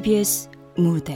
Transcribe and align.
KBS 0.00 0.48
무대 0.78 1.14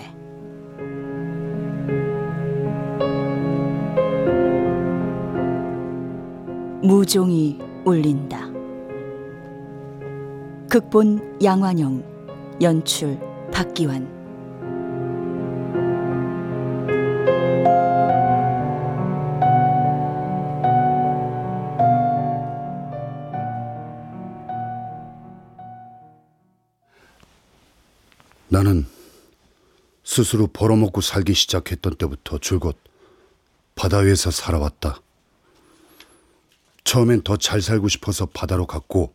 무종이 6.82 7.59
울린다. 7.86 8.50
극본 10.68 11.38
양환영, 11.42 12.02
연출 12.60 13.18
박기환. 13.50 14.13
나는 28.54 28.86
스스로 30.04 30.46
벌어먹고 30.46 31.00
살기 31.00 31.34
시작했던 31.34 31.96
때부터 31.96 32.38
줄곧 32.38 32.78
바다 33.74 33.98
위에서 33.98 34.30
살아왔다. 34.30 35.00
처음엔 36.84 37.22
더 37.22 37.36
잘 37.36 37.60
살고 37.60 37.88
싶어서 37.88 38.27
바다로 38.27 38.68
갔고, 38.68 39.12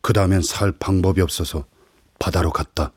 그 0.00 0.14
다음엔 0.14 0.40
살 0.40 0.72
방법이 0.72 1.20
없어서 1.20 1.66
바다로 2.18 2.52
갔다. 2.52 2.90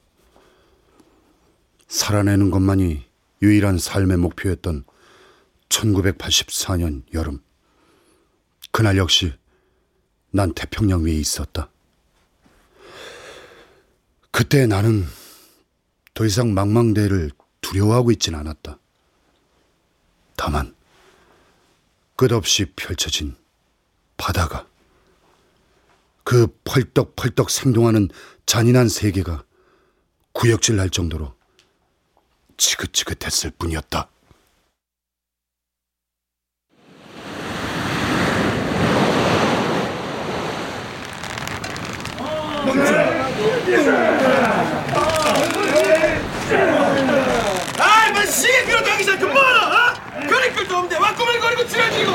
살아내는 1.90 2.50
것만이 2.50 3.04
유일한 3.42 3.78
삶의 3.78 4.16
목표였던 4.20 4.86
1984년 5.68 7.04
여름. 7.14 7.44
그날 8.72 8.96
역시 8.96 9.34
난 10.32 10.54
태평양 10.54 11.04
위에 11.04 11.12
있었다. 11.12 11.70
그때 14.32 14.68
나는 14.68 15.06
더 16.14 16.26
이상 16.26 16.54
망망대해를 16.54 17.32
두려워하고 17.62 18.12
있진 18.12 18.36
않았다. 18.36 18.78
다만 20.36 20.76
끝없이 22.16 22.66
펼쳐진 22.76 23.36
바다가 24.18 24.68
그 26.24 26.48
펄떡펄떡 26.64 27.50
생동하는 27.50 28.10
잔인한 28.46 28.88
세계가 28.88 29.44
구역질 30.34 30.76
날 30.76 30.90
정도로 30.90 31.34
지긋지긋했을 32.58 33.52
뿐이었다. 33.52 34.10
아이 47.80 48.12
뭐 48.12 48.26
시계 48.26 48.64
끌어도 48.66 48.92
하기 48.92 49.06
전에 49.06 49.24
뭐하나 49.26 49.92
어? 49.94 50.28
거리 50.28 50.52
끌도 50.54 50.76
없는데 50.76 50.98
와 50.98 51.14
꾸물거리고 51.16 51.68
지랄지고 51.68 52.12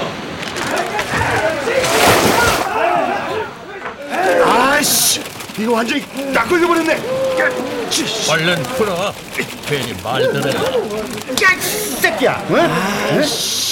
아 4.44 4.80
이씨 5.54 5.62
이거 5.62 5.72
완전히 5.72 6.02
딱 6.32 6.48
걸려버렸네 6.48 6.94
얼른 8.30 8.62
풀어. 8.76 9.14
괜히 9.66 9.92
말들을. 10.02 10.52
야이 11.42 11.60
새끼야 11.60 12.32
어? 12.48 12.56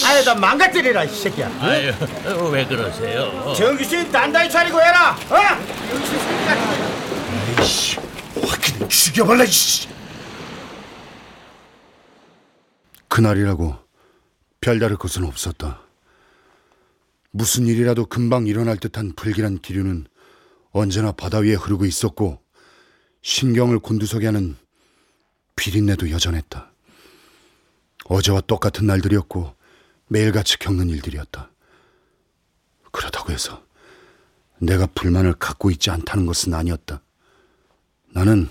아유 0.07 0.25
나 0.25 0.35
망가뜨리라 0.35 1.05
이 1.05 1.09
새끼야 1.09 1.51
아유, 1.61 1.93
왜 2.51 2.65
그러세요? 2.67 3.53
정규신 3.57 4.11
단단히 4.13 4.49
차리고 4.51 4.81
해라 4.81 5.17
어? 5.29 5.37
아이씨, 7.59 7.97
확 8.47 8.61
죽여볼라, 8.89 9.45
씨. 9.47 9.89
그날이라고 13.09 13.77
별다를 14.61 14.97
것은 14.97 15.25
없었다. 15.25 15.81
무슨 17.31 17.67
일이라도 17.67 18.07
금방 18.07 18.47
일어날 18.47 18.77
듯한 18.79 19.13
불길한 19.17 19.59
기류는 19.61 20.07
언제나 20.73 21.13
바다 21.13 21.39
위에 21.39 21.55
흐르고 21.55 21.85
있었고 21.85 22.43
신경을 23.23 23.79
곤두서게 23.79 24.27
하는 24.27 24.57
비린내도 25.57 26.11
여전했다. 26.11 26.73
어제와 28.07 28.41
똑같은 28.43 28.87
날들이었고 28.87 29.55
매일같이 30.09 30.59
겪는 30.59 30.89
일들이었다. 30.89 31.51
그렇다고 32.91 33.33
해서 33.33 33.65
내가 34.59 34.87
불만을 34.87 35.35
갖고 35.35 35.71
있지 35.71 35.91
않다는 35.91 36.27
것은 36.27 36.55
아니었다. 36.55 37.03
나는 38.11 38.49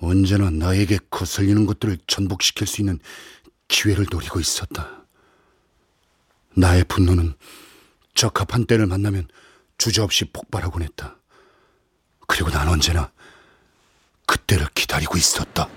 언제나 0.00 0.50
나에게 0.50 0.98
거슬리는 1.10 1.66
것들을 1.66 1.98
전복시킬 2.06 2.66
수 2.66 2.80
있는 2.80 2.98
기회를 3.68 4.06
노리고 4.10 4.40
있었다. 4.40 5.04
나의 6.56 6.84
분노는 6.84 7.34
적합한 8.14 8.66
때를 8.66 8.86
만나면 8.86 9.28
주저없이 9.78 10.24
폭발하곤 10.26 10.82
했다. 10.82 11.16
그리고 12.26 12.50
난 12.50 12.68
언제나 12.68 13.10
그때를 14.26 14.66
기다리고 14.74 15.16
있었다. 15.16 15.68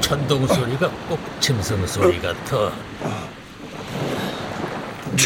천둥 0.00 0.46
소리가 0.46 0.88
꼭 1.08 1.18
짐승 1.40 1.86
소리 1.86 2.18
같아. 2.20 2.72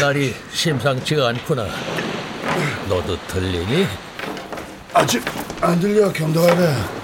날이 0.01 0.35
심상치가 0.51 1.29
않구나. 1.29 1.67
너도 2.89 3.17
들리니? 3.27 3.87
아직 4.93 5.23
안 5.61 5.79
들려, 5.79 6.11
경도하네. 6.11 7.03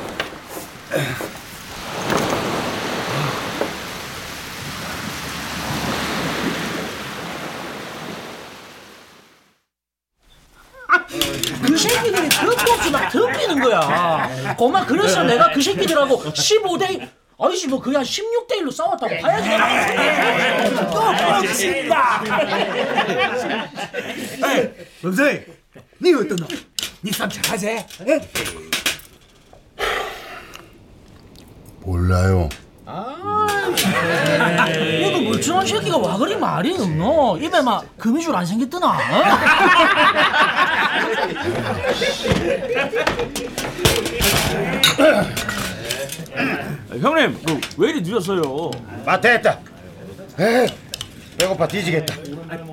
그 11.62 11.78
새끼들이 11.78 12.30
틈도 12.30 12.72
없이 12.74 12.91
막 12.91 13.09
덤비는 13.09 13.59
고마 14.59 14.85
그래서 14.85 15.23
내가 15.23 15.49
그 15.53 15.61
새끼들하고 15.61 16.21
15대 16.21 17.07
아이씨 17.39 17.69
뭐 17.69 17.79
그냥 17.79 18.03
16대 18.03 18.59
1로 18.59 18.69
싸웠다고 18.69 19.17
봐야지. 19.21 19.49
또 20.91 21.01
알겠습니다. 21.01 22.21
범사이, 25.01 25.39
니 26.01 26.13
어떠노? 26.13 26.45
니쌈 27.01 27.29
잘하세? 27.29 27.87
예? 28.05 28.19
몰라요. 31.79 32.49
이거 34.99 35.21
멀쩡한 35.21 35.65
새끼가 35.65 35.97
와 35.97 36.17
그리 36.17 36.35
말이 36.35 36.73
없노. 36.73 37.37
입에 37.41 37.61
막 37.61 37.85
금이줄 37.97 38.35
안 38.35 38.45
생겼더나. 38.45 38.97
어? 44.99 46.97
형님, 46.99 47.39
그왜 47.77 47.89
이리 47.91 48.01
늦었어요? 48.01 48.71
마트 49.05 49.27
했다 49.27 49.59
에이 50.39 50.67
배고파 51.37 51.67
뒤지겠다 51.67 52.15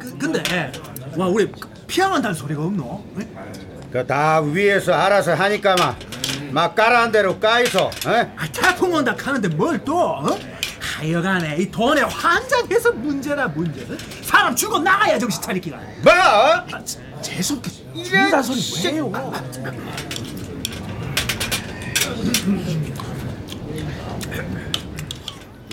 그, 0.00 0.18
근데 0.18 0.72
와 1.16 1.26
우리 1.26 1.50
피양한다는 1.86 2.34
소리가 2.34 2.62
없노? 2.62 3.04
예? 3.20 3.28
그다 3.92 4.40
위에서 4.40 4.92
알아서 4.92 5.34
하니까만 5.34 5.94
막 6.50 6.74
까라한 6.74 7.12
대로 7.12 7.38
까이소 7.38 7.78
어? 7.80 7.90
아, 8.36 8.48
태풍 8.52 8.92
온다 8.94 9.14
카는데 9.14 9.48
뭘 9.48 9.82
또? 9.84 9.96
어? 9.98 10.38
하여간에 10.80 11.56
이 11.58 11.70
돈에 11.70 12.00
환장해서 12.00 12.92
문제라 12.92 13.48
문제. 13.48 13.82
어? 13.82 13.96
사람 14.22 14.56
죽어 14.56 14.78
나가야 14.78 15.18
정신 15.18 15.42
차리기가. 15.42 15.78
뭐? 16.02 16.12
어? 16.12 16.64
재수없게 17.20 17.70
죽는다는 18.02 18.42
소리 18.42 18.92
왜요? 18.94 19.12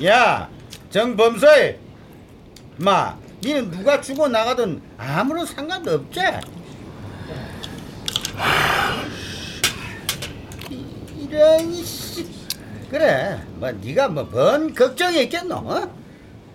야 0.06 0.50
정범서이 0.90 1.76
마 2.78 3.18
니는 3.44 3.72
누가 3.72 4.02
죽어 4.02 4.28
나가든 4.28 4.82
아무런 4.98 5.46
상관도 5.46 5.92
없지 5.94 6.20
이- 10.72 10.86
이런 11.30 11.74
씨 11.84 12.26
그래 12.90 13.40
뭐 13.56 13.72
네가 13.72 14.10
뭐뭔 14.10 14.74
걱정이 14.74 15.24
있겠노 15.24 15.56
어? 15.56 15.94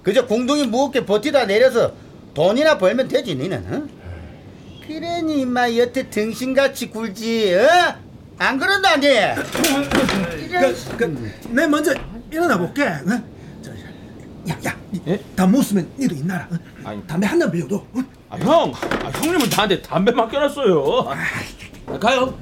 그저 0.03 0.27
공둥이 0.27 0.67
무겁게 0.67 1.05
버티다 1.05 1.47
내려서 1.47 1.93
돈이나 2.35 2.79
벌면 2.79 3.09
되지 3.09 3.35
니는 3.35 3.65
어? 3.73 3.99
그러니 4.87 5.41
임마 5.43 5.77
여태 5.77 6.09
등신같이 6.09 6.91
굴지 6.91 7.55
어? 7.55 8.08
안 8.39 8.57
그런다 8.59 8.97
니 8.97 9.07
이런 10.49 10.75
씨. 10.75 10.89
그, 10.97 11.33
내 11.49 11.67
먼저 11.67 11.93
일어나 12.31 12.57
볼게. 12.57 12.85
어? 12.85 13.23
저, 13.63 13.71
야, 14.51 14.57
야, 14.67 14.77
니, 14.93 15.03
예? 15.09 15.21
다못 15.35 15.65
쓰면 15.65 15.91
니도 15.99 16.15
있나라. 16.15 16.49
어? 16.51 16.57
아니. 16.85 17.05
담배 17.07 17.27
한단 17.27 17.51
빌려도. 17.51 17.77
어? 17.77 18.01
아, 18.31 18.37
형, 18.37 18.73
아, 19.05 19.09
형님은 19.09 19.49
나한테 19.51 19.83
담배 19.83 20.13
맡겨놨어요. 20.13 21.09
아, 21.87 21.99
가요. 21.99 22.39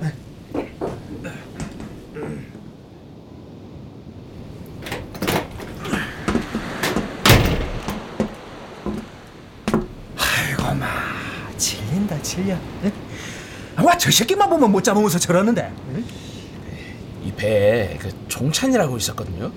아이고 10.17 10.75
마 10.75 10.87
질린다 11.57 12.21
질려 12.23 12.57
와 13.85 13.97
저 13.99 14.11
새끼만 14.11 14.49
보면 14.51 14.71
못 14.73 14.83
잡으면서 14.83 15.19
저러는데 15.19 15.73
이 17.25 17.33
배에 17.33 17.97
그 17.99 18.11
종찬이라고 18.29 18.97
있었거든요. 18.97 19.53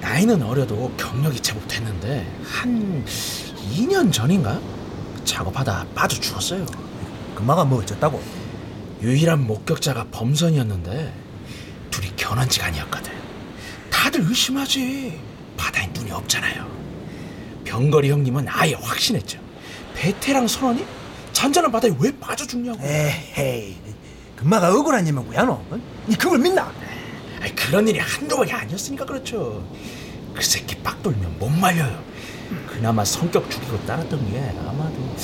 나이는 0.00 0.42
어려도 0.42 0.92
경력이 0.96 1.40
제법 1.40 1.66
됐는데 1.68 2.26
한 2.44 3.04
2년 3.74 4.12
전인가 4.12 4.60
작업하다 5.24 5.86
빠져 5.94 6.20
죽었어요. 6.20 6.66
금마가 7.36 7.64
뭐 7.64 7.80
어쨌다고 7.80 8.20
유일한 9.00 9.46
목격자가 9.46 10.08
범선이었는데 10.10 11.12
둘이 11.90 12.12
결혼지간이었거든. 12.16 13.12
다들 13.90 14.22
의심하지. 14.28 15.20
바다에 15.56 15.88
눈이 15.94 16.10
없잖아요. 16.10 16.66
병거리 17.64 18.10
형님은 18.10 18.46
아예 18.48 18.74
확신했죠. 18.74 19.38
베테랑 19.94 20.48
선원이 20.48 20.84
잔잔한 21.32 21.70
바다에 21.72 21.92
왜 21.98 22.16
빠져 22.18 22.46
죽냐고. 22.46 22.78
에헤이 22.82 23.76
금마가 24.36 24.72
억울한 24.74 25.06
일면 25.06 25.24
뭐야 25.26 25.44
너? 25.44 25.52
어? 25.70 25.78
니 26.08 26.16
그걸 26.16 26.38
믿나? 26.38 26.70
그런 27.56 27.88
일이 27.88 27.98
한두 27.98 28.36
번이 28.36 28.52
아니었으니까 28.52 29.04
그렇죠. 29.04 29.66
그 30.34 30.42
새끼 30.42 30.76
빡 30.76 31.02
돌면 31.02 31.38
못 31.38 31.48
말려요. 31.48 32.02
그나마 32.68 33.04
성격 33.04 33.50
죽이고 33.50 33.84
따랐던 33.86 34.30
게 34.30 34.40
아마도 34.66 35.16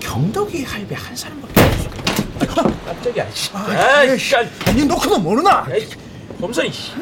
경덕이 0.00 0.64
할배 0.64 0.94
한 0.94 1.14
사람밖에 1.16 1.60
없어. 1.60 2.60
아, 2.60 2.84
깜짝이야. 2.86 3.30
씨. 3.32 3.50
아이, 3.54 4.18
씨. 4.18 4.34
니 4.74 4.84
놓고는 4.84 5.22
모르나? 5.22 5.66
에이, 5.70 5.88
범선이. 6.40 6.72
씨. 6.72 6.92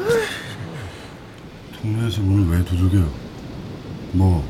동네에서 1.81 2.21
문을 2.21 2.57
왜 2.59 2.65
두들겨요? 2.65 3.09
뭐 4.11 4.43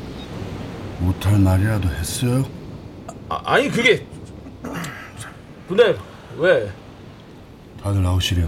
못할 0.98 1.38
말이라도 1.38 1.88
했어요? 1.88 2.44
아, 3.30 3.40
아니 3.44 3.70
그게 3.70 4.04
근데 5.68 5.96
왜? 6.36 6.70
다들 7.80 8.02
나오시려. 8.02 8.44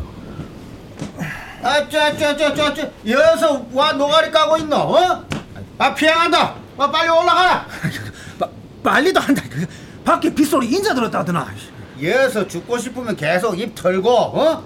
아짜짜짜짜짜 1.63 2.91
여기서 3.07 3.67
와 3.73 3.93
노가리 3.93 4.33
까고 4.33 4.57
있노 4.59 4.77
어? 4.77 5.25
아 5.79 5.95
피해간다 5.95 6.57
아 6.77 6.91
빨리 6.91 7.09
올라가라 7.09 7.67
빠, 8.41 8.49
빨리도 8.83 9.21
한다 9.21 9.43
그, 9.49 9.65
밖에 10.05 10.35
빗소리 10.35 10.67
인자 10.67 10.93
들었다더나 10.95 11.47
여기서 12.03 12.49
죽고 12.49 12.79
싶으면 12.79 13.15
계속 13.17 13.59
입 13.61 13.77
털고 13.77 14.11
어? 14.11 14.65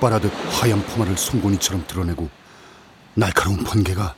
폭발하듯 0.00 0.32
하얀 0.48 0.82
포마를 0.82 1.16
송곳니처럼 1.16 1.84
드러내고 1.86 2.28
날카로운 3.14 3.62
번개가 3.62 4.14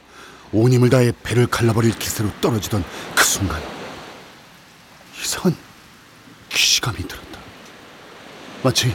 온 0.52 0.72
힘을 0.72 0.88
다해 0.88 1.12
배를 1.22 1.46
갈라버릴 1.48 1.98
기세로 1.98 2.30
떨어지던 2.40 2.84
그 3.14 3.24
순간 3.24 3.60
이상한 5.20 5.56
기시감이 6.48 6.96
들었다. 6.96 7.40
마치 8.62 8.94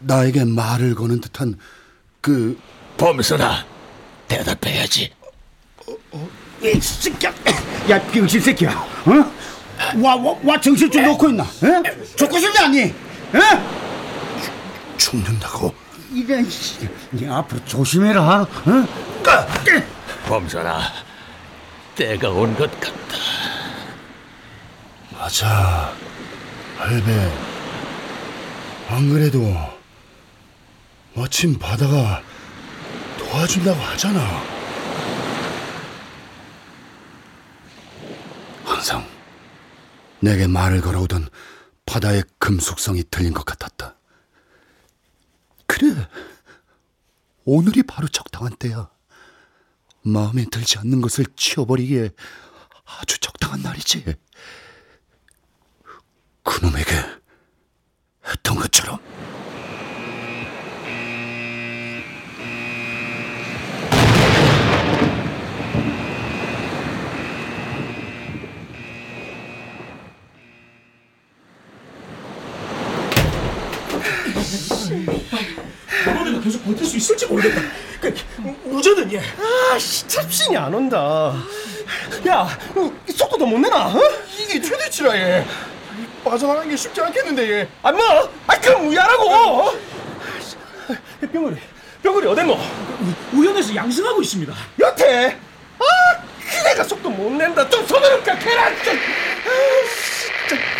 나에게 0.00 0.44
말을 0.44 0.94
거는 0.94 1.20
듯한 1.20 1.56
그 2.20 2.58
범선아, 2.96 3.64
대답해야지. 4.28 5.12
이 6.62 6.80
새끼야 6.80 7.32
야 7.88 8.02
병신 8.10 8.40
새끼야 8.40 8.70
어? 8.70 9.96
와와 9.96 10.36
와 10.44 10.60
정신 10.60 10.90
좀 10.90 11.02
놓고 11.04 11.30
있나 11.30 11.42
어? 11.42 11.82
죽고 12.16 12.38
싶지 12.38 12.58
않니 12.58 12.82
어? 13.32 13.79
죽는다고? 15.00 15.74
이런 16.12 16.48
씨, 16.48 16.88
네 17.10 17.28
앞으로 17.28 17.64
조심해라 17.64 18.42
어? 18.42 18.48
범선아, 20.26 20.80
때가 21.96 22.30
온 22.30 22.54
것 22.54 22.70
같다. 22.80 23.16
맞아. 25.12 25.92
할배 26.76 27.32
안 28.88 29.08
그래도 29.10 29.54
마침 31.14 31.58
바다가 31.58 32.22
도와준다고 33.18 33.78
하잖아. 33.80 34.20
항상 38.64 39.06
내게 40.20 40.46
말을 40.46 40.80
걸어오던 40.80 41.28
바다의 41.86 42.24
금속성이 42.38 43.04
들린 43.10 43.32
것 43.34 43.44
같았다 43.44 43.94
그래. 45.80 46.06
오늘이 47.46 47.82
바로 47.82 48.06
적당한 48.06 48.54
때야. 48.56 48.90
마음에 50.02 50.44
들지 50.44 50.78
않는 50.78 51.00
것을 51.00 51.24
치워버리기에 51.36 52.10
아주 52.84 53.18
적당한 53.18 53.62
날이지. 53.62 54.04
그놈에게 56.42 56.90
했던 58.26 58.56
것처럼 58.56 58.98
너네가 76.06 76.40
계속 76.40 76.64
버틸 76.64 76.84
수 76.86 76.96
있을지 76.96 77.26
모르겠다 77.26 77.60
그, 78.00 78.14
무저는 78.64 79.12
얘 79.12 79.22
아씨 79.72 80.06
잡신이 80.08 80.56
안 80.56 80.72
온다. 80.72 81.34
야, 82.26 82.58
어, 82.74 82.92
이 83.08 83.12
속도도 83.12 83.44
못 83.46 83.58
내나? 83.58 83.88
어? 83.88 84.00
이게 84.38 84.60
최대치라 84.60 85.14
얘. 85.16 85.46
빠져나가는 86.24 86.68
게 86.68 86.76
쉽지 86.76 87.00
않겠는데 87.00 87.50
얘. 87.50 87.68
아 87.82 87.92
뭐? 87.92 88.02
아 88.46 88.58
그럼 88.58 88.88
우야라고. 88.88 89.72
병거리, 91.32 91.56
병거리 92.02 92.26
어딨노? 92.28 92.58
우연에서 93.34 93.74
양승하고 93.74 94.22
있습니다 94.22 94.52
여태. 94.80 95.36
아, 95.78 95.84
그대가 96.40 96.84
속도 96.84 97.10
못 97.10 97.30
낸다. 97.32 97.68
좀 97.68 97.86
깎해라. 97.86 98.82
좀. 98.82 98.94
아, 98.96 100.48
진짜. 100.48 100.79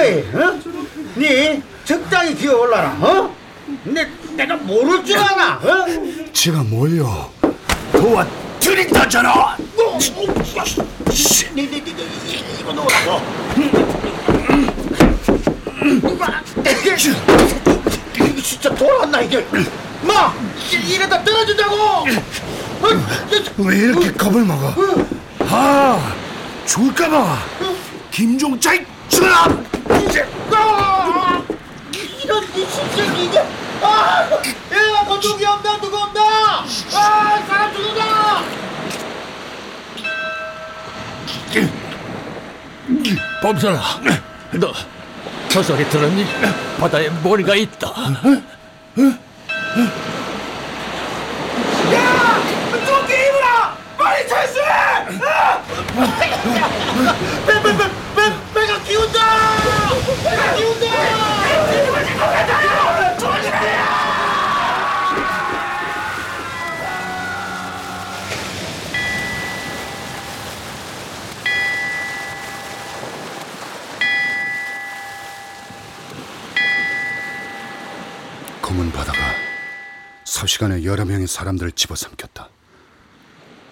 정건서이, 0.00 0.24
어? 0.34 0.58
니 1.16 1.62
적당히 1.84 2.34
기어올라라, 2.34 2.96
어? 3.00 3.34
내, 3.84 4.08
내가 4.34 4.56
모를 4.56 5.04
줄 5.04 5.18
아나, 5.18 5.56
어? 5.56 5.86
제가 6.32 6.62
뭘요? 6.64 7.30
도와 7.92 8.26
드린다잖아! 8.58 9.56
니, 11.54 11.62
니, 11.62 11.70
니, 11.70 11.94
니, 11.94 12.44
이거 12.60 12.72
놓으라고. 12.72 13.20
이게, 16.64 16.96
진짜 18.42 18.74
돌았나, 18.74 19.20
이게. 19.20 19.44
마! 20.02 20.32
이러다 20.72 21.22
떨어진다고! 21.22 21.76
어? 21.76 22.06
왜 23.58 23.76
이렇게 23.76 24.12
겁을 24.12 24.44
먹어? 24.44 24.74
아, 25.40 26.14
죽을까봐. 26.64 27.38
김종자이 28.10 28.84
죽어라! 29.08 29.69
아! 30.52 31.42
이런 32.22 32.44
이 32.44 32.68
진짜 32.68 33.04
이게 33.14 33.38
아! 33.82 34.28
야, 34.30 35.02
뭐 35.06 35.20
누구 35.20 35.46
없나 35.46 35.80
누구 35.80 35.96
없나? 35.96 36.20
아, 36.94 37.42
사람 37.46 37.72
죽는다! 37.72 38.42
범선아, 43.42 43.80
너 44.52 45.00
저 45.50 45.60
소리 45.64 45.84
들었니? 45.88 46.24
바다에 46.78 47.10
머리가 47.24 47.56
있다. 47.56 47.92
배, 57.46 57.62
배, 57.62 57.76
배, 57.76 57.84
배, 58.14 58.54
배가 58.54 58.78
기운다! 58.84 59.18
배가 59.58 59.96
기운다! 60.04 60.10
검은 78.70 78.92
바다가 78.92 79.18
삽시간에 80.24 80.84
여러 80.84 81.04
명의 81.04 81.26
사람들을 81.26 81.72
집어삼켰다. 81.72 82.48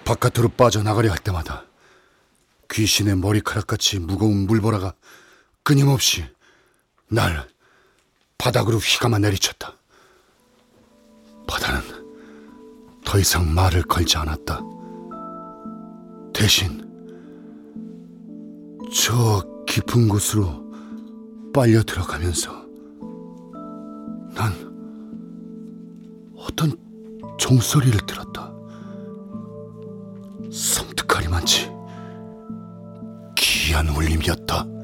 바깥으로 0.04 0.48
빠져나가려 0.48 1.10
할 1.10 1.18
때마다 1.18 1.66
귀신의 2.68 3.16
머리카락같이 3.16 4.00
무거운 4.00 4.46
물보라가 4.46 4.94
끊임없이 5.62 6.26
날 7.10 7.48
바닥으로 8.36 8.78
휘감아 8.78 9.18
내리쳤다. 9.18 9.74
바다는 11.46 11.82
더 13.04 13.18
이상 13.18 13.52
말을 13.54 13.82
걸지 13.82 14.16
않았다. 14.18 14.60
대신 16.34 16.86
저 18.94 19.42
깊은 19.66 20.08
곳으로 20.08 20.70
빨려 21.52 21.82
들어가면서 21.82 22.52
난 24.34 24.52
어떤 26.36 26.76
종소리를 27.38 27.98
들었다. 28.06 28.52
섬뜩하리만치 30.52 31.70
기이한 33.34 33.88
울림이었다. 33.88 34.77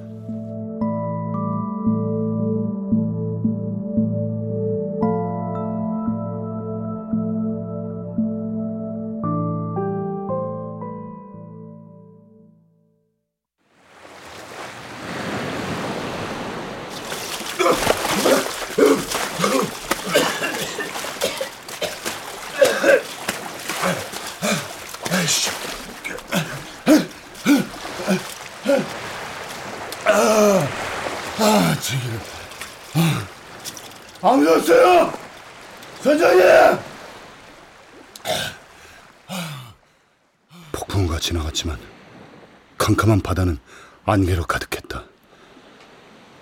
캄캄한 43.04 43.20
바다는 43.20 43.58
안개로 44.04 44.44
가득했다. 44.44 45.04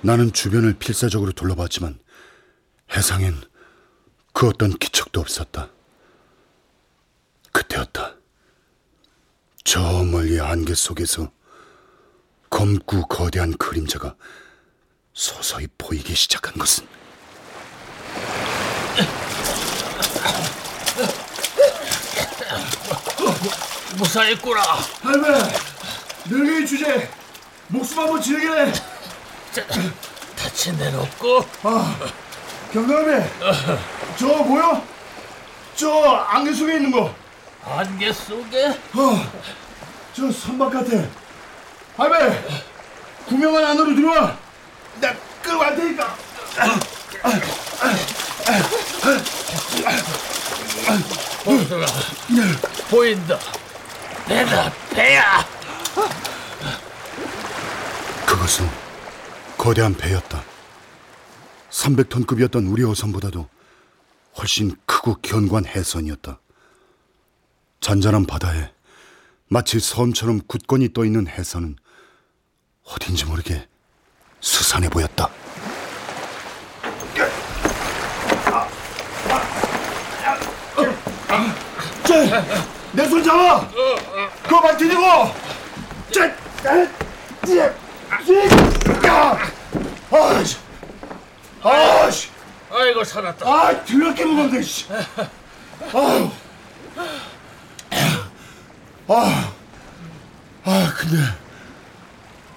나는 0.00 0.32
주변을 0.32 0.74
필사적으로 0.74 1.32
둘러봤지만 1.32 1.98
해상엔 2.94 3.40
그 4.32 4.48
어떤 4.48 4.76
기척도 4.78 5.20
없었다. 5.20 5.70
그때였다. 7.52 8.14
저 9.64 10.04
멀리 10.04 10.40
안개 10.40 10.74
속에서 10.74 11.30
검고 12.50 13.06
거대한 13.08 13.56
그림자가 13.56 14.14
서서히 15.14 15.66
보이기 15.78 16.14
시작한 16.14 16.54
것은 16.54 16.86
무사했구나. 23.96 24.62
할매, 25.02 25.71
늙은이 26.26 26.66
주제 26.66 27.08
목숨 27.68 27.98
한번 27.98 28.20
지르게. 28.22 28.72
다친 30.36 30.76
데는 30.78 30.98
없고 31.00 31.44
경감이, 32.72 33.22
저 34.18 34.26
뭐야? 34.26 34.82
저 35.74 36.02
안개 36.28 36.52
속에 36.52 36.74
있는 36.74 36.90
거. 36.90 37.14
안개 37.64 38.12
속에 38.12 38.66
어, 38.68 39.30
저 40.14 40.30
선박 40.32 40.72
같아. 40.72 40.90
할매, 41.96 42.44
구명한 43.26 43.64
안으로 43.64 43.94
들어와. 43.94 44.36
나 45.00 45.14
끌고 45.42 45.58
갈 45.58 45.76
테니까. 45.76 46.16
범선아 51.44 51.86
보인다. 52.90 53.38
배다 54.26 54.72
배야. 54.90 55.44
그것은 58.26 58.68
거대한 59.62 59.94
배였다. 59.94 60.42
300톤급이었던 61.70 62.68
우리 62.68 62.82
어선보다도 62.82 63.48
훨씬 64.36 64.76
크고 64.86 65.18
견고한 65.22 65.66
해선이었다. 65.66 66.40
잔잔한 67.80 68.26
바다에 68.26 68.72
마치 69.46 69.78
섬처럼 69.78 70.40
굳건히 70.48 70.92
떠 70.92 71.04
있는 71.04 71.28
해선은 71.28 71.76
어딘지 72.88 73.24
모르게 73.24 73.68
스산해 74.40 74.88
보였다. 74.88 75.30
내손 82.94 83.22
잡아. 83.22 83.68
그거 84.42 84.76
찌, 84.76 84.88
찌, 87.46 87.58
야. 87.58 87.81
아씨, 90.10 90.58
아씨, 91.62 92.28
아이고 92.70 93.02
살았다. 93.04 93.46
아, 93.48 93.84
더럽게 93.84 94.24
무겁네. 94.24 94.62
씨. 94.62 94.86
아유, 94.92 96.30
아, 99.08 99.52
아, 100.64 100.94
근데 100.96 101.16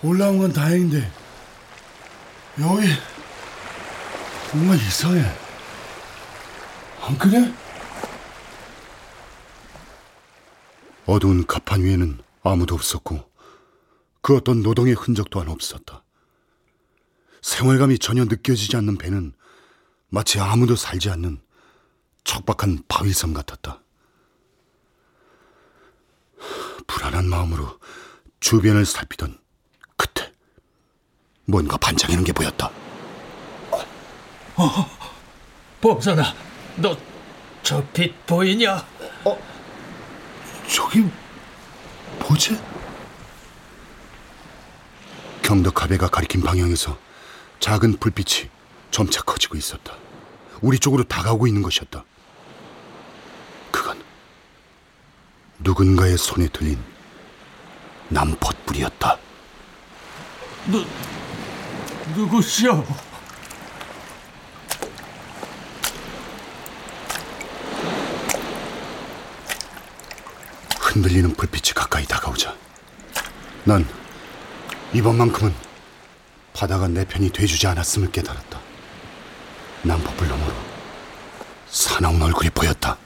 올라온 0.04 0.38
건 0.40 0.52
다행인데 0.52 1.10
여기 2.60 2.88
뭔가 4.54 4.76
이상해. 4.76 5.24
안 7.02 7.18
그래? 7.18 7.54
어두운 11.06 11.46
갑판 11.46 11.82
위에는 11.84 12.20
아무도 12.44 12.76
없었고 12.76 13.25
그 14.26 14.36
어떤 14.36 14.64
노동의 14.64 14.96
흔적 14.96 15.30
또한 15.30 15.50
없었다. 15.50 16.04
생활감이 17.44 18.00
전혀 18.00 18.26
느껴지지 18.26 18.76
않는 18.78 18.98
배는 18.98 19.34
마치 20.10 20.40
아무도 20.40 20.76
살지 20.76 21.12
않는 21.12 21.40
척박한 22.24 22.86
바위섬 22.88 23.36
같았다. 23.36 23.84
불안한 26.88 27.30
마음으로 27.30 27.80
주변을 28.40 28.88
살피던 28.88 29.38
그때 29.96 30.34
뭔가 31.46 31.78
반짝이는 31.78 32.24
게 32.24 32.34
보였다. 32.34 32.72
범선아, 35.82 36.34
너 36.78 36.98
저 37.62 37.80
빛 37.94 38.26
보이냐? 38.26 38.84
저기 40.68 41.08
뭐지? 42.20 42.58
경덕하배가 45.46 46.08
가리킨 46.08 46.42
방향에서 46.42 46.98
작은 47.60 47.98
불빛이 48.00 48.50
점차 48.90 49.22
커지고 49.22 49.56
있었다. 49.56 49.94
우리 50.62 50.80
쪽으로 50.80 51.04
다가오고 51.04 51.46
있는 51.46 51.62
것이었다. 51.62 52.04
그건 53.70 54.02
누군가의 55.60 56.18
손에 56.18 56.48
들린 56.48 56.80
남폿불이었다. 58.10 59.20
누 60.68 60.84
누구시오? 62.16 62.84
흔들리는 70.80 71.36
불빛이 71.36 71.74
가까이 71.76 72.06
다가오자 72.06 72.56
난 73.66 73.86
이번만큼은 74.96 75.54
바다가 76.54 76.88
내 76.88 77.04
편이 77.04 77.30
돼주지 77.32 77.68
않았음을 77.68 78.12
깨달았다. 78.14 78.58
남포불 79.84 80.26
너머로 80.26 80.54
사나운 81.68 82.22
얼굴이 82.22 82.50
보였다. 82.52 82.98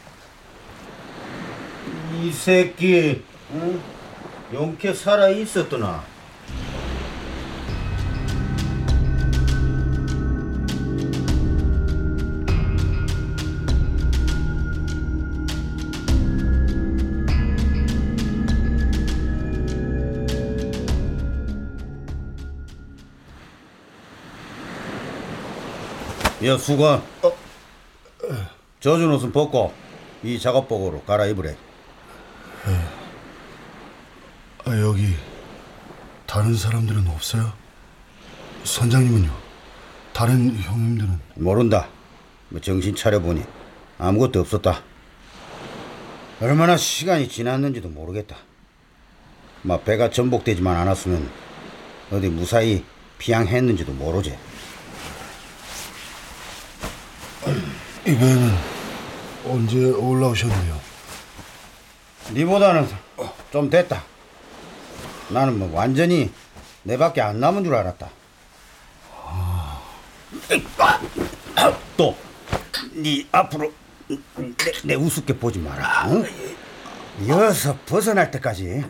이 2.14 2.32
새끼, 2.32 3.24
응? 3.54 3.82
용케 4.54 4.94
살아 4.94 5.30
있었더나. 5.30 6.04
야 26.46 26.58
수건. 26.58 27.04
젖은 28.80 29.12
옷은 29.12 29.32
벗고 29.32 29.74
이 30.24 30.40
작업복으로 30.40 31.02
갈아입으래. 31.02 31.56
아, 34.66 34.80
여기 34.80 35.16
다른 36.26 36.56
사람들은 36.56 37.08
없어요? 37.08 37.52
선장님은요? 38.64 39.36
다른 40.14 40.56
형님들은? 40.56 41.20
모른다. 41.36 41.90
뭐 42.50 42.62
정신 42.62 42.96
차려보니 42.96 43.44
아무것도 43.98 44.40
없었다. 44.40 44.82
얼마나 46.42 46.78
시간이 46.78 47.28
지났는지도 47.28 47.90
모르겠다. 47.90 48.38
막 49.62 49.84
배가 49.84 50.10
전복되지만 50.10 50.76
않았으면 50.78 51.30
어디 52.12 52.30
무사히 52.30 52.86
피항했는지도 53.18 53.92
모르지 53.92 54.38
이 58.10 58.18
배는 58.18 58.58
언제 59.46 59.78
올라오셨네요? 59.92 60.82
니보다는 62.32 62.90
좀 63.52 63.70
됐다 63.70 64.04
나는 65.28 65.60
뭐 65.60 65.70
완전히 65.72 66.34
내밖에 66.82 67.22
안 67.22 67.40
남은 67.40 67.64
줄 67.64 67.76
알았다 67.76 68.10
또니 71.98 73.28
앞으로 73.32 73.72
내, 74.08 74.72
내 74.86 74.96
우습게 74.96 75.38
보지 75.38 75.60
마라 75.60 76.08
응? 76.10 76.26
여기서 77.28 77.78
벗어날 77.86 78.32
때까지 78.32 78.86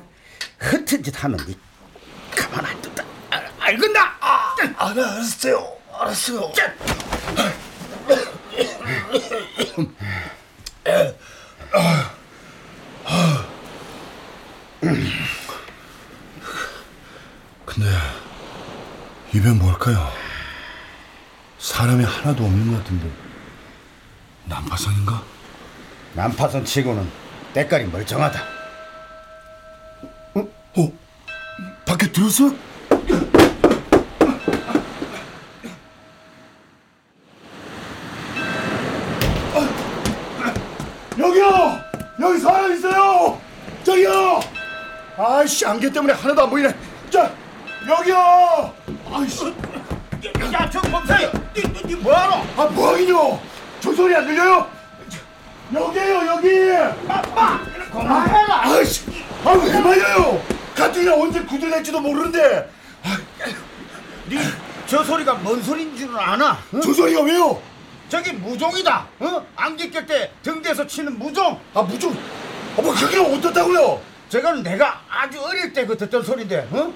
흩은 0.60 1.04
짓 1.04 1.24
하면 1.26 1.38
니 1.46 1.60
가만 2.32 2.66
안 2.66 2.82
둔다 2.82 3.04
알, 3.32 3.52
알겠나? 3.60 4.16
아, 4.22 4.56
알았어요. 4.78 5.76
알았어요. 5.92 6.54
근데 17.66 17.90
이배 19.34 19.50
뭘까요? 19.52 20.12
사람이 21.60 22.04
하나도 22.04 22.44
없는 22.44 22.72
것 22.72 22.78
같은데 22.80 23.10
난파선인가? 24.46 25.24
난파선 26.14 26.66
치고는 26.66 27.10
때깔이 27.54 27.86
멀쩡하다 27.86 28.42
어? 30.36 30.40
어? 30.78 30.92
밖에 31.86 32.12
들었어? 32.12 32.46
여기요! 32.46 32.58
여기 42.30 42.40
사람 42.40 42.72
있어요! 42.72 43.42
저기요! 43.84 44.40
아이씨 45.18 45.66
안개 45.66 45.92
때문에 45.92 46.14
하나도 46.14 46.44
안 46.44 46.50
보이네. 46.50 46.76
자 47.10 47.32
여기요! 47.88 48.74
아이씨 49.12 49.54
야저 50.54 50.80
범사이 50.82 51.32
니, 51.56 51.62
니, 51.64 51.84
니 51.88 51.96
뭐하노? 51.96 52.34
아 52.56 52.66
뭐하긴요? 52.68 53.40
저 53.80 53.94
소리 53.94 54.16
안 54.16 54.26
들려요? 54.28 54.68
여기요 55.74 56.26
여기! 56.28 56.72
아빠 57.08 57.60
그만해라 57.92 58.62
아이씨 58.68 59.02
아 59.44 59.52
왜 59.54 59.80
말려요? 59.80 60.42
가뜩이나 60.76 61.16
언제 61.16 61.42
구조될지도 61.42 62.00
모르는데 62.00 62.70
니 64.30 64.38
저 64.86 65.04
소리가 65.04 65.36
뭔 65.36 65.62
소리인 65.62 65.96
줄은 65.96 66.18
아나? 66.18 66.58
응? 66.74 66.82
저 66.82 66.92
소리가 66.92 67.22
왜요? 67.22 67.62
저기 68.10 68.34
무종이다 68.34 69.08
어? 69.20 69.46
안개 69.56 69.90
낄때 69.90 70.32
등대에서 70.42 70.86
치는 70.88 71.18
무종 71.20 71.60
아 71.74 71.82
무슨 71.84 72.10
아뭐 72.78 72.94
그게 72.96 73.20
어떻다고요? 73.20 74.02
저거는 74.30 74.64
내가 74.64 75.02
아주 75.10 75.42
어릴 75.42 75.72
때 75.74 75.86
그 75.86 75.96
듣던 75.98 76.24
소리인데 76.24 76.68
어? 76.72 76.92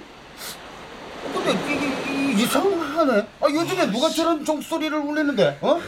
근데 1.34 1.52
이게 1.52 2.13
이- 2.13 2.43
이상하네 2.43 3.28
아, 3.41 3.45
요즘에 3.49 3.91
누가 3.91 4.10
저런 4.10 4.43
종소리를 4.43 4.97
울리는데 4.97 5.58
어? 5.62 5.80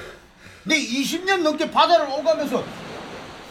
내 0.63 0.75
20년 0.75 1.41
넘게 1.41 1.69
바다를 1.71 2.07
오가면서 2.07 2.63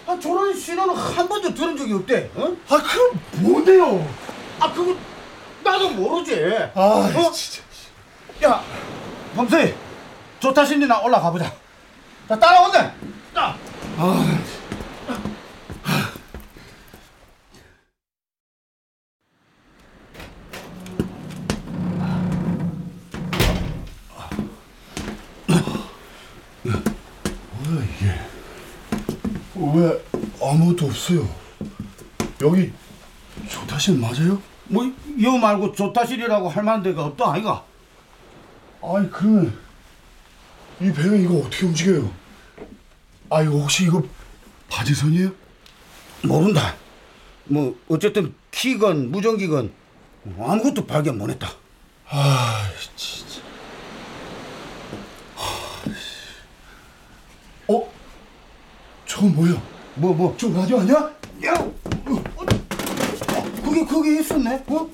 아, 0.07 0.19
저런 0.21 0.55
신호는 0.55 0.95
한 0.95 1.29
번도 1.29 1.55
들은 1.55 1.77
적이 1.77 1.93
없대 1.95 2.31
어? 2.37 2.57
아 2.69 2.83
그럼 2.83 3.21
뭔데요? 3.43 4.15
아 4.61 4.73
그거 4.73 4.97
나도 5.65 5.91
모르지 5.91 6.37
아 6.75 6.81
어? 6.81 7.31
진짜 7.33 7.63
야 8.45 8.63
범수이 9.35 9.75
좋다 10.41 10.65
신이 10.65 10.87
나 10.87 11.01
올라가 11.01 11.31
보자 11.31 11.53
자 12.29 12.39
따라온대 12.39 12.91
자. 13.35 13.57
뭐야 27.53 27.85
이게 27.85 28.15
왜 29.79 30.05
아무것도 30.43 30.87
없어요? 30.87 31.29
여기 32.43 32.73
조타실 33.49 33.99
맞아요? 33.99 34.41
뭐여 34.67 35.39
말고 35.41 35.73
조타실이라고 35.73 36.49
할 36.49 36.65
만한 36.65 36.83
데가 36.83 37.05
없다 37.05 37.33
아이가 37.33 37.65
아니 38.83 39.11
그러면 39.11 39.64
이 40.85 40.93
배는 40.93 41.23
이거 41.23 41.37
어떻게 41.39 41.65
움직여요? 41.65 42.13
아 43.31 43.41
이거 43.41 43.53
혹시 43.53 43.85
이거 43.85 44.03
바지선이에요? 44.69 45.33
모른다. 46.25 46.77
뭐 47.45 47.75
어쨌든 47.89 48.35
키건 48.51 49.11
무전기건 49.11 49.73
아무것도 50.39 50.85
발견 50.85 51.17
못했다. 51.17 51.49
아 52.07 52.71
진짜 52.97 53.41
어? 57.69 57.91
저건 59.07 59.35
뭐야? 59.37 59.63
뭐 59.95 60.13
뭐? 60.13 60.37
저 60.39 60.51
라디오 60.51 60.81
아니야? 60.81 60.97
야, 61.47 61.55
어, 61.55 62.23
그게 63.65 63.87
거기 63.87 64.21
있었네. 64.21 64.65
어? 64.67 64.91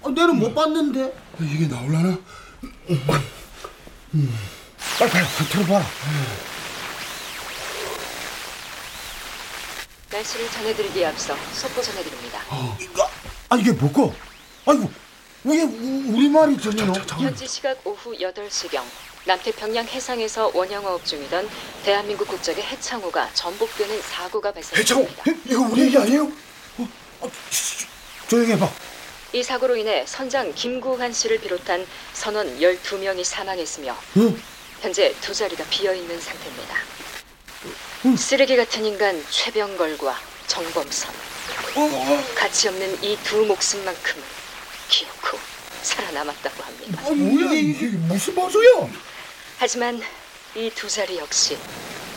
어, 0.00 0.10
내는 0.10 0.38
못 0.38 0.54
봤는데. 0.54 1.14
이게 1.40 1.66
나올라나? 1.68 2.18
빨리 5.00 5.10
빨리 5.12 5.48
들어봐. 5.50 5.82
날씨를 10.12 10.50
전해드리기에 10.50 11.06
앞서 11.06 11.36
속보 11.54 11.80
전해드립니다. 11.82 12.40
이거 12.80 13.08
아 13.48 13.56
이게 13.56 13.72
뭐고? 13.72 14.14
아이고 14.66 14.90
왜 15.44 15.62
우- 15.62 16.04
우리 16.14 16.28
말이 16.28 16.60
전혀 16.60 16.84
현지 17.18 17.46
시각 17.48 17.78
오후 17.86 18.12
8시경 18.18 18.82
남태평양 19.24 19.86
해상에서 19.86 20.50
원양어업 20.52 21.04
중이던 21.06 21.48
대한민국 21.84 22.28
국적의 22.28 22.62
해창호가 22.64 23.30
전복되는 23.34 24.02
사고가 24.02 24.52
해창호 24.74 25.06
발생했습니다. 25.06 25.22
이거 25.46 25.62
우리 25.62 25.82
얘기 25.82 25.96
아니에요? 25.96 26.24
어, 26.78 26.88
어, 27.20 27.30
조용히 28.28 28.52
해봐. 28.52 28.68
이 29.32 29.42
사고로 29.42 29.76
인해 29.76 30.04
선장 30.06 30.52
김구한 30.54 31.12
씨를 31.12 31.40
비롯한 31.40 31.86
선원 32.12 32.58
12명이 32.58 33.22
사망했으며 33.24 33.96
응? 34.18 34.42
현재 34.80 35.14
두 35.20 35.34
자리가 35.34 35.64
비어 35.70 35.94
있는 35.94 36.18
상태입니다. 36.20 36.76
쓰레기 38.16 38.56
같은 38.56 38.84
인간 38.86 39.22
최병걸과 39.30 40.18
정범선 40.46 41.12
가치 42.34 42.68
없는 42.68 43.02
이 43.04 43.16
두 43.22 43.44
목숨만큼은 43.44 44.24
기어코 44.88 45.38
살아남았다고 45.82 46.62
합니다. 46.62 47.02
아, 47.06 47.10
뭐야 47.10 47.52
이게 47.52 47.86
무슨 47.88 48.34
방송이야? 48.34 48.88
하지만 49.58 50.02
이 50.54 50.70
두 50.74 50.88
자리 50.88 51.18
역시 51.18 51.58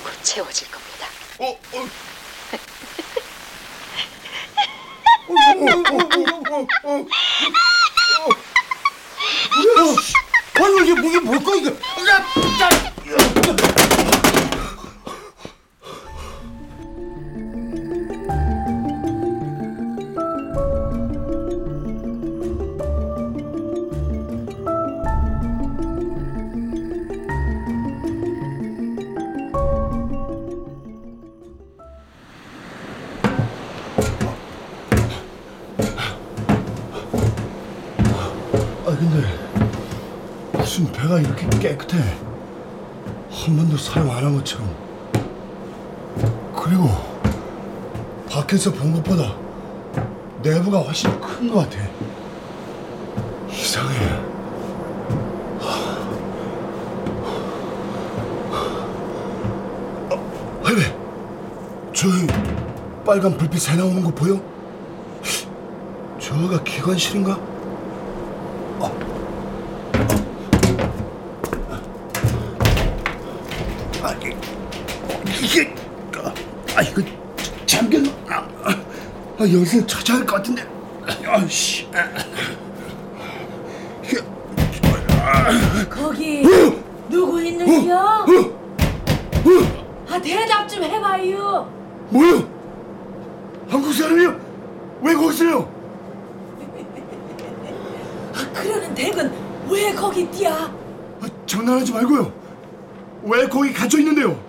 곧 0.04 0.14
채워질 0.24 0.72
겁니다. 0.72 1.08
어, 1.40 1.60
어. 1.74 1.88
어, 5.28 5.34
어, 5.34 5.36
어, 5.36 5.98
어, 6.52 6.58
어, 6.84 6.96
어. 6.96 7.06
뭐야? 9.56 9.96
아니 10.56 10.90
이게 10.92 11.08
이게 11.08 11.20
뭘까 11.20 11.56
이게? 11.56 11.74
무슨 40.74 40.92
배가 40.92 41.20
이렇게 41.20 41.48
깨끗해? 41.60 42.00
한 43.30 43.56
번도 43.56 43.78
사용 43.78 44.10
안 44.10 44.24
한 44.26 44.36
것처럼. 44.36 44.68
그리고 46.56 46.90
밖에서 48.28 48.72
본 48.72 48.92
것보다 48.92 49.36
내부가 50.42 50.80
훨씬 50.80 51.12
큰 51.22 51.52
것 51.52 51.70
같아. 51.70 51.78
이상해. 53.52 54.24
어, 60.10 60.62
할배, 60.64 60.82
저기 61.94 62.26
빨간 63.06 63.38
불빛 63.38 63.62
새 63.62 63.76
나오는 63.76 64.04
거 64.04 64.10
보여? 64.10 64.42
저가 66.20 66.64
기관실인가? 66.64 67.53
아, 76.84 76.86
아 76.86 76.90
이거 76.90 77.02
잠겼나? 77.66 78.10
아, 78.28 78.48
아, 78.64 78.70
아 79.40 79.42
여기서 79.42 79.86
찾아야 79.88 80.18
할것 80.18 80.36
같은데. 80.36 80.68
아씨. 81.26 81.88
거기 85.90 86.44
누구 87.10 87.42
있는겨? 87.42 88.26
아 90.10 90.22
대답 90.22 90.68
좀 90.68 90.84
해봐요. 90.84 91.72
뭐요? 92.10 92.48
한국 93.70 93.94
사람이요? 93.94 94.40
왜 95.02 95.14
거기서요? 95.14 95.74
아, 98.36 98.50
그러는 98.54 98.94
댁은 98.94 99.32
왜 99.70 99.94
거기 99.94 100.30
뛰야? 100.30 100.54
아, 101.22 101.28
장난하지 101.46 101.94
말고요. 101.94 102.32
왜 103.24 103.48
거기 103.48 103.74
갇혀 103.74 103.98
있는데요? 104.00 104.40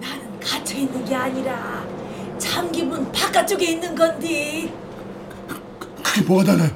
나는 0.00 0.40
갇혀 0.40 0.78
있는 0.78 1.04
게 1.04 1.14
아니라 1.14 1.84
잠기문 2.38 3.10
바깥쪽에 3.12 3.64
있는 3.72 3.94
건디. 3.94 4.72
그게 6.02 6.22
뭐가 6.22 6.44
달라요? 6.44 6.70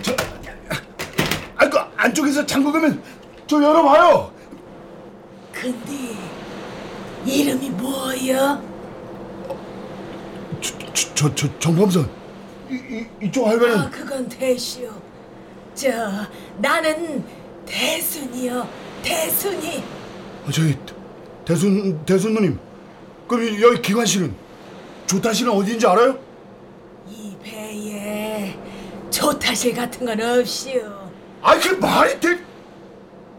저, 0.00 0.12
아, 1.56 1.68
그 1.68 1.78
안쪽에서 1.96 2.46
잠그면 2.46 3.02
저 3.46 3.62
열어봐요. 3.62 4.32
근데 5.52 6.16
이름이 7.26 7.70
뭐여? 7.70 8.62
저, 11.14 11.34
정범선. 11.82 12.08
이, 12.70 12.74
이, 12.74 13.06
이쪽 13.26 13.46
할배는 13.46 13.78
아 13.78 13.90
그건 13.90 14.28
대시오. 14.28 14.90
저 15.74 15.88
나는 16.58 17.24
대순이요. 17.66 18.68
대순이. 19.02 19.82
아, 20.46 20.50
저기 20.50 20.76
대순 21.44 22.04
대순 22.04 22.34
누님. 22.34 22.58
그럼 23.26 23.60
여기 23.60 23.82
기관실은 23.82 24.34
조타실은 25.06 25.52
어디인지 25.52 25.86
알아요? 25.86 26.18
이 27.08 27.36
배에 27.42 28.56
조타실 29.10 29.74
같은 29.74 30.06
건 30.06 30.20
없시오. 30.20 31.10
아, 31.42 31.58
그 31.58 31.74
말이 31.74 32.18
돼? 32.20 32.38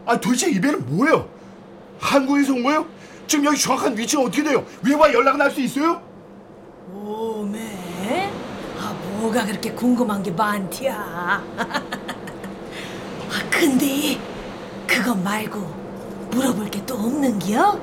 아, 0.06 0.20
도대체 0.20 0.50
이 0.50 0.60
배는 0.60 0.84
뭐예요? 0.86 1.28
한국에서 1.98 2.52
온 2.52 2.62
거예요? 2.62 2.86
지금 3.26 3.46
여기 3.46 3.58
정확한 3.58 3.96
위치는 3.96 4.26
어떻게 4.26 4.42
돼요? 4.42 4.66
위에와 4.82 5.12
연락은 5.12 5.40
할수 5.40 5.60
있어요? 5.62 6.02
오메? 6.92 8.30
아 8.78 8.94
뭐가 9.24 9.46
그렇게 9.46 9.72
궁금한 9.72 10.22
게 10.22 10.30
많디야? 10.30 10.92
아 11.56 13.50
근데 13.50 14.18
그것 14.86 15.16
말고 15.18 15.60
물어볼 16.30 16.70
게 16.70 16.84
또 16.84 16.94
없는겨? 16.96 17.80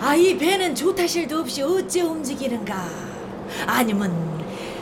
아 0.00 0.16
이 0.16 0.36
배는 0.36 0.74
조타실도 0.74 1.38
없이 1.38 1.62
어째 1.62 2.02
움직이는가? 2.02 2.74
아니면 3.66 4.12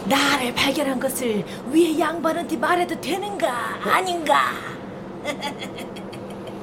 나를 0.07 0.55
발견한 0.55 0.99
것을 0.99 1.45
위에 1.71 1.99
양반한테 1.99 2.57
말해도 2.57 2.99
되는가? 3.01 3.79
아닌가? 3.85 4.53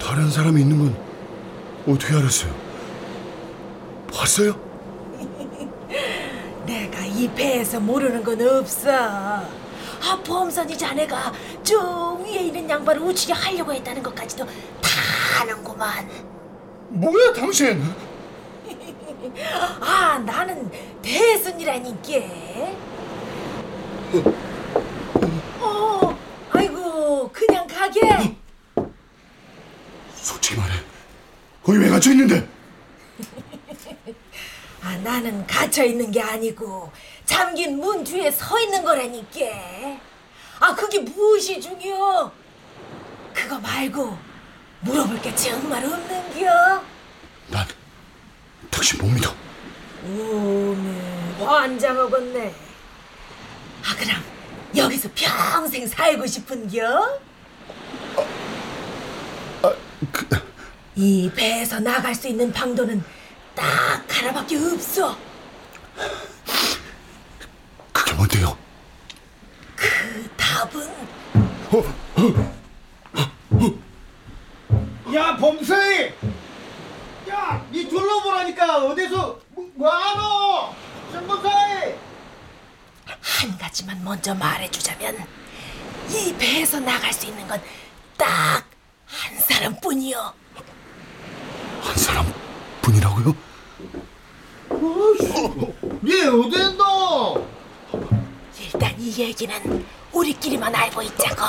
다른 0.01 0.29
사람이 0.31 0.59
있는 0.62 0.79
건 0.79 0.95
어떻게 1.88 2.15
알았어요? 2.15 2.51
봤어요? 4.12 4.68
이 7.19 7.29
배에서 7.36 7.82
모르는 7.82 8.23
건 8.23 8.41
없어. 8.47 8.89
아, 8.89 10.21
범선이 10.25 10.77
자네가 10.77 11.34
저 11.62 12.13
위에 12.23 12.43
있는 12.43 12.69
양반을 12.69 13.01
우치려 13.01 13.36
하려고 13.36 13.73
했다는 13.73 14.01
것까지도 14.01 14.45
다 14.45 15.41
아는구만. 15.41 16.10
뭐야, 16.88 17.34
당신? 17.34 17.84
아, 19.82 20.17
나는 20.25 20.71
대순이라니께. 21.01 22.77
어, 25.60 26.17
아이고, 26.53 27.29
그냥 27.34 27.67
가게. 27.67 28.38
솔직히 30.15 30.58
말해. 30.58 30.73
거기 31.63 31.79
왜 31.79 31.89
갇혀 31.89 32.12
있는데? 32.12 32.47
아, 34.89 34.97
나는 35.04 35.45
갇혀 35.45 35.84
있는 35.84 36.10
게 36.10 36.19
아니고 36.19 36.91
잠긴 37.23 37.78
문 37.80 38.04
뒤에 38.04 38.32
서 38.32 38.60
있는 38.60 38.84
거라니까. 38.84 39.45
아, 40.60 40.73
그게 40.73 40.97
무엇이 40.97 41.62
중요? 41.62 42.32
그거 43.32 43.60
말고 43.60 44.17
물어볼 44.82 45.21
게 45.21 45.36
정말 45.36 45.86
없는겨? 45.86 46.84
난 47.49 47.67
당신 48.71 48.97
못 48.99 49.12
믿어. 49.13 49.32
오메, 50.08 51.45
환장하겠네. 51.45 52.56
아, 53.86 53.95
그럼 53.95 54.23
여기서 54.75 55.08
평생 55.13 55.86
살고 55.86 56.25
싶은겨? 56.25 57.19
이 60.95 61.32
배에서 61.36 61.80
나갈 61.80 62.15
수 62.15 62.28
있는 62.28 62.52
방도는 62.52 63.04
딱 63.60 64.06
하나밖에 64.08 64.56
없어. 64.58 65.17
그게 67.91 68.13
뭔데요? 68.13 68.58
그 69.76 70.30
답은 70.38 70.89
야 75.13 75.36
범서이 75.38 76.13
야 77.30 77.63
니 77.72 77.88
둘러보라니까 77.89 78.86
어디서 78.86 79.39
뭐, 79.50 79.69
뭐하노 79.76 80.74
정범서이 81.12 81.95
한 83.22 83.58
가지만 83.58 84.04
먼저 84.04 84.34
말해주자면 84.36 85.28
이 86.10 86.34
배에서 86.38 86.80
나갈 86.80 87.12
수 87.13 87.26
있는 87.26 87.48
건 87.48 87.62
딱 88.17 88.63
한 89.12 89.39
사람뿐이요. 89.39 90.34
한 91.82 91.95
사람 91.95 92.32
뿐이라고요? 92.84 93.34
니 96.01 96.21
어딨노 96.23 97.45
일단 98.61 98.95
이 98.97 99.13
얘기는 99.21 99.85
우리끼리만 100.11 100.73
알고 100.73 101.01
있자고. 101.03 101.43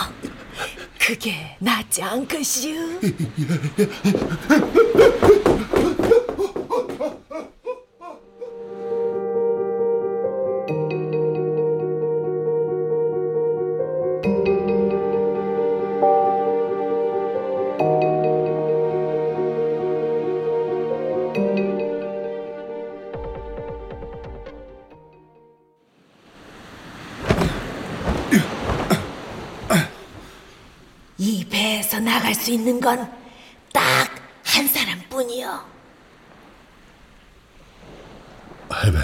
그게 0.98 1.56
낫지 1.58 2.02
않겠시 2.02 3.00
수 32.50 32.54
있는 32.54 32.80
건 32.80 32.98
딱 33.72 34.10
한 34.42 34.66
사람뿐이요. 34.66 35.64
할배, 38.68 38.98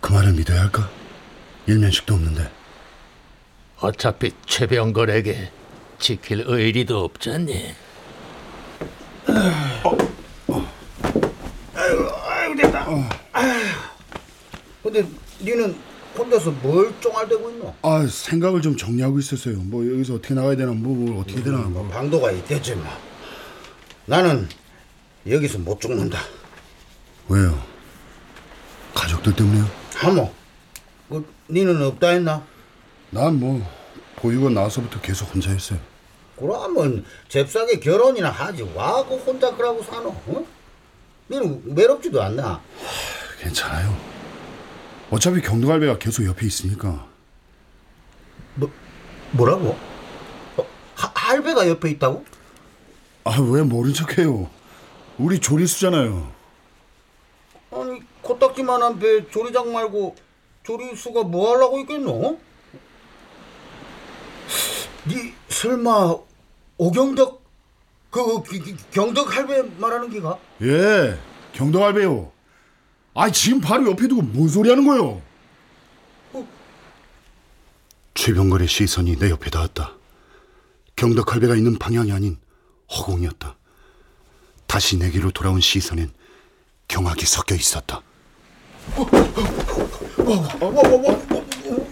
그 0.00 0.12
말을 0.12 0.32
믿어야 0.32 0.62
할까? 0.62 0.90
일면식도 1.66 2.14
없는데. 2.14 2.50
어차피 3.78 4.32
최병걸에게 4.46 5.52
지킬 6.00 6.42
의리도 6.46 7.04
없잖니. 7.04 7.74
아이고 11.74 12.56
됐다 12.56 12.86
아휴. 13.32 13.52
근데 14.82 15.06
니는 15.40 15.76
혼자서 16.16 16.50
뭘 16.62 16.92
쫑알대고 17.00 17.50
있노 17.50 17.74
아, 17.82 18.06
생각을 18.06 18.60
좀 18.62 18.76
정리하고 18.76 19.18
있었어요. 19.18 19.56
뭐 19.58 19.84
여기서 19.86 20.14
어떻게 20.14 20.34
나가야 20.34 20.56
되나, 20.56 20.72
뭐, 20.72 20.94
뭘 20.94 21.18
어떻게 21.20 21.42
되나. 21.42 21.58
뭐. 21.58 21.86
방도가 21.88 22.30
있겠지 22.32 22.74
뭐 22.74 22.86
나는 24.06 24.48
여기서 25.28 25.58
못 25.58 25.80
죽는다 25.80 26.20
왜요? 27.28 27.58
가족들 28.94 29.34
때문에요? 29.34 29.68
하모 29.94 30.30
그 31.08 31.26
니는 31.50 31.82
없다 31.82 32.08
했나? 32.10 32.44
난 33.10 33.34
뭐 33.38 33.66
보육원 34.16 34.54
나와서부터 34.54 35.00
계속 35.00 35.32
혼자 35.34 35.50
했어요. 35.50 35.78
그러면 36.38 37.04
잽싸게 37.28 37.78
결혼이나 37.80 38.30
하지 38.30 38.62
와고 38.74 39.16
혼자 39.18 39.54
그러고 39.54 39.82
사노 39.82 40.08
어? 40.08 40.46
니는 41.30 41.62
외롭지도 41.76 42.22
않나 42.22 42.60
괜찮아요. 43.40 44.13
어차피 45.14 45.40
경동할배가 45.42 45.98
계속 45.98 46.26
옆에 46.26 46.44
있으니까. 46.44 47.06
뭐라고? 49.30 49.76
어, 50.56 50.66
하, 50.96 51.12
할배가 51.14 51.68
옆에 51.68 51.90
있다고? 51.90 52.24
아, 53.22 53.36
왜 53.40 53.62
모른 53.62 53.92
척해요? 53.94 54.50
우리 55.16 55.38
조리수잖아요. 55.38 56.32
아니 57.70 58.00
코딱지만한 58.22 58.98
배 58.98 59.28
조리장 59.30 59.72
말고 59.72 60.16
조리수가 60.64 61.22
뭐 61.24 61.54
하려고 61.54 61.78
있겠노? 61.80 62.38
니 65.06 65.32
설마 65.48 66.16
오경덕 66.76 67.40
그 68.10 68.42
기- 68.42 68.58
기- 68.60 68.76
경덕 68.90 69.36
할배 69.36 69.62
말하는 69.78 70.10
기가? 70.10 70.38
예, 70.62 71.16
경동할배요. 71.52 72.33
아, 73.14 73.30
지금 73.30 73.60
바로 73.60 73.90
옆에 73.90 74.08
두고 74.08 74.22
뭔 74.22 74.48
소리 74.48 74.68
하는 74.70 74.86
거요? 74.86 75.22
최병걸의 78.14 78.68
시선이 78.68 79.16
내 79.18 79.30
옆에 79.30 79.50
닿았다. 79.50 79.92
경덕할배가 80.96 81.56
있는 81.56 81.78
방향이 81.78 82.12
아닌 82.12 82.38
허공이었다. 82.90 83.56
다시 84.66 84.96
내게로 84.96 85.30
돌아온 85.32 85.60
시선엔 85.60 86.12
경악이 86.88 87.26
섞여 87.26 87.54
있었다. 87.54 88.02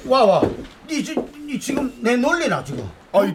와와 0.06 0.42
니, 0.88 1.02
지- 1.02 1.14
니 1.46 1.58
지금 1.58 1.92
내 2.00 2.16
놀리나 2.16 2.62
지금? 2.64 2.88
아이 3.12 3.34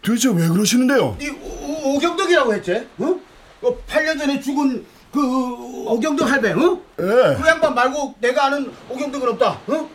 도대체 0.00 0.28
왜 0.30 0.48
그러시는데요? 0.48 1.16
이 1.20 1.28
오- 1.28 1.96
오경덕이라고 1.96 2.54
했지? 2.54 2.72
어? 2.98 3.20
어 3.62 3.76
8년 3.86 4.18
전에 4.18 4.40
죽은 4.40 4.84
그 5.12 5.86
오경덕 5.86 6.28
할배, 6.30 6.52
어? 6.52 6.80
예. 6.98 7.36
그 7.36 7.46
양반 7.46 7.74
말고 7.74 8.14
내가 8.20 8.46
아는 8.46 8.72
오경덕은 8.88 9.28
없다, 9.30 9.60
어? 9.66 9.90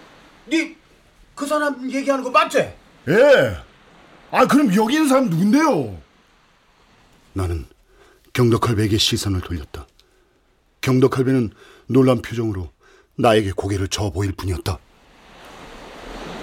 니그 0.47 1.47
사람 1.47 1.89
얘기하는 1.91 2.23
거 2.23 2.29
맞지? 2.29 2.57
예. 3.09 3.57
아 4.29 4.45
그럼 4.45 4.73
여기 4.75 4.95
있는 4.95 5.07
사람 5.09 5.29
누군데요? 5.29 5.97
나는 7.33 7.65
경덕할배에게 8.33 8.97
시선을 8.97 9.41
돌렸다. 9.41 9.87
경덕할배는 10.81 11.51
놀란 11.87 12.21
표정으로 12.21 12.69
나에게 13.15 13.51
고개를 13.53 13.87
저어 13.87 14.11
보일 14.11 14.31
뿐이었다. 14.33 14.77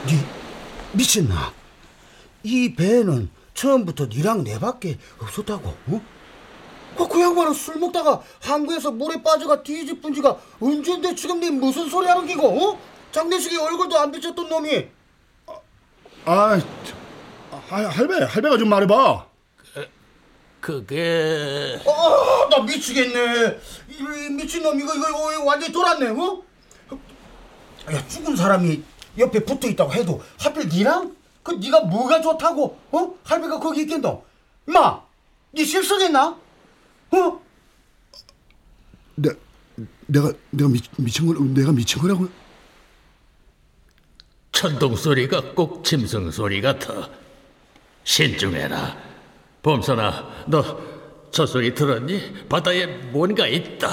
니 0.06 0.18
미쳤나? 0.92 1.52
이 2.42 2.74
배에는 2.74 3.30
처음부터 3.54 4.06
니랑 4.06 4.42
내밖에 4.42 4.98
없었다고, 5.20 5.68
어? 5.68 6.02
어, 6.96 7.08
그 7.08 7.20
양반은 7.20 7.52
술 7.52 7.78
먹다가 7.78 8.20
항구에서 8.40 8.90
물에 8.92 9.22
빠져가 9.22 9.62
뒤집은 9.62 10.14
지가 10.14 10.36
언젠데 10.60 11.14
지금 11.14 11.40
니 11.40 11.50
무슨 11.50 11.88
소리 11.88 12.06
하는 12.06 12.26
기고, 12.26 12.48
어? 12.48 12.78
장례식에 13.12 13.56
얼굴도 13.56 13.98
안 13.98 14.10
비쳤던 14.10 14.48
놈이 14.48 14.88
아, 16.26 16.58
저, 16.58 16.94
아, 17.70 17.76
할배, 17.88 18.24
할배가 18.24 18.58
좀 18.58 18.68
말해봐. 18.68 19.26
그게 20.60 21.78
아, 21.86 22.48
나 22.50 22.62
미치겠네. 22.62 23.58
이 23.90 24.02
미친놈 24.30 24.80
이거 24.80 24.94
이거 24.94 25.44
완전 25.44 25.68
히 25.68 25.72
돌았네. 25.72 26.08
어? 26.08 26.42
야, 27.92 28.08
죽은 28.08 28.34
사람이 28.34 28.82
옆에 29.18 29.44
붙어 29.44 29.68
있다고 29.68 29.92
해도 29.92 30.22
하필 30.38 30.68
니랑 30.68 31.14
그 31.42 31.52
니가 31.52 31.80
뭐가 31.80 32.22
좋다고? 32.22 32.78
어? 32.92 33.14
할배가 33.24 33.60
거기 33.60 33.82
있겠노? 33.82 34.24
임마, 34.66 35.02
니 35.54 35.64
실성했나? 35.64 36.43
어? 37.14 37.40
내, 39.16 39.30
내가 40.06 40.32
내가 40.50 40.68
미, 40.68 40.80
미친 40.98 41.26
걸 41.26 41.54
내가 41.54 41.72
미친 41.72 42.00
거라고? 42.00 42.28
천둥 44.52 44.96
소리가 44.96 45.54
꼭 45.54 45.84
짐승 45.84 46.30
소리 46.30 46.60
같아. 46.60 47.10
신중해라. 48.04 48.96
범선아, 49.62 50.44
너 50.48 50.94
저 51.34 51.44
소리 51.44 51.74
들었니? 51.74 52.46
바다에 52.48 52.86
뭔가 52.86 53.48
있다. 53.48 53.88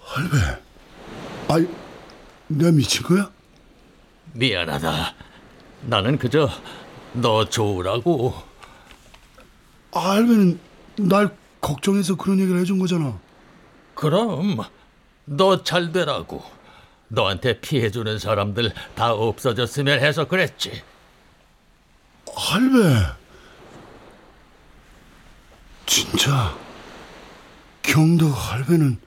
할배, 0.00 0.62
아이, 1.46 1.68
내가 2.46 2.72
미친 2.72 3.02
거야? 3.02 3.30
미안하다. 4.32 5.14
나는 5.82 6.16
그저 6.16 6.48
너 7.12 7.44
좋으라고. 7.46 8.34
아, 9.92 10.12
할배는 10.12 10.58
날 11.00 11.36
걱정해서 11.60 12.16
그런 12.16 12.38
얘기를 12.40 12.60
해준 12.60 12.78
거잖아. 12.78 13.18
그럼 13.94 14.58
너 15.24 15.62
잘 15.62 15.92
되라고. 15.92 16.42
너한테 17.08 17.60
피해주는 17.60 18.18
사람들 18.18 18.72
다 18.94 19.12
없어졌으면 19.12 20.00
해서 20.00 20.26
그랬지. 20.28 20.82
할배, 22.36 22.76
진짜 25.86 26.54
경덕 27.82 28.28
할배는 28.30 28.98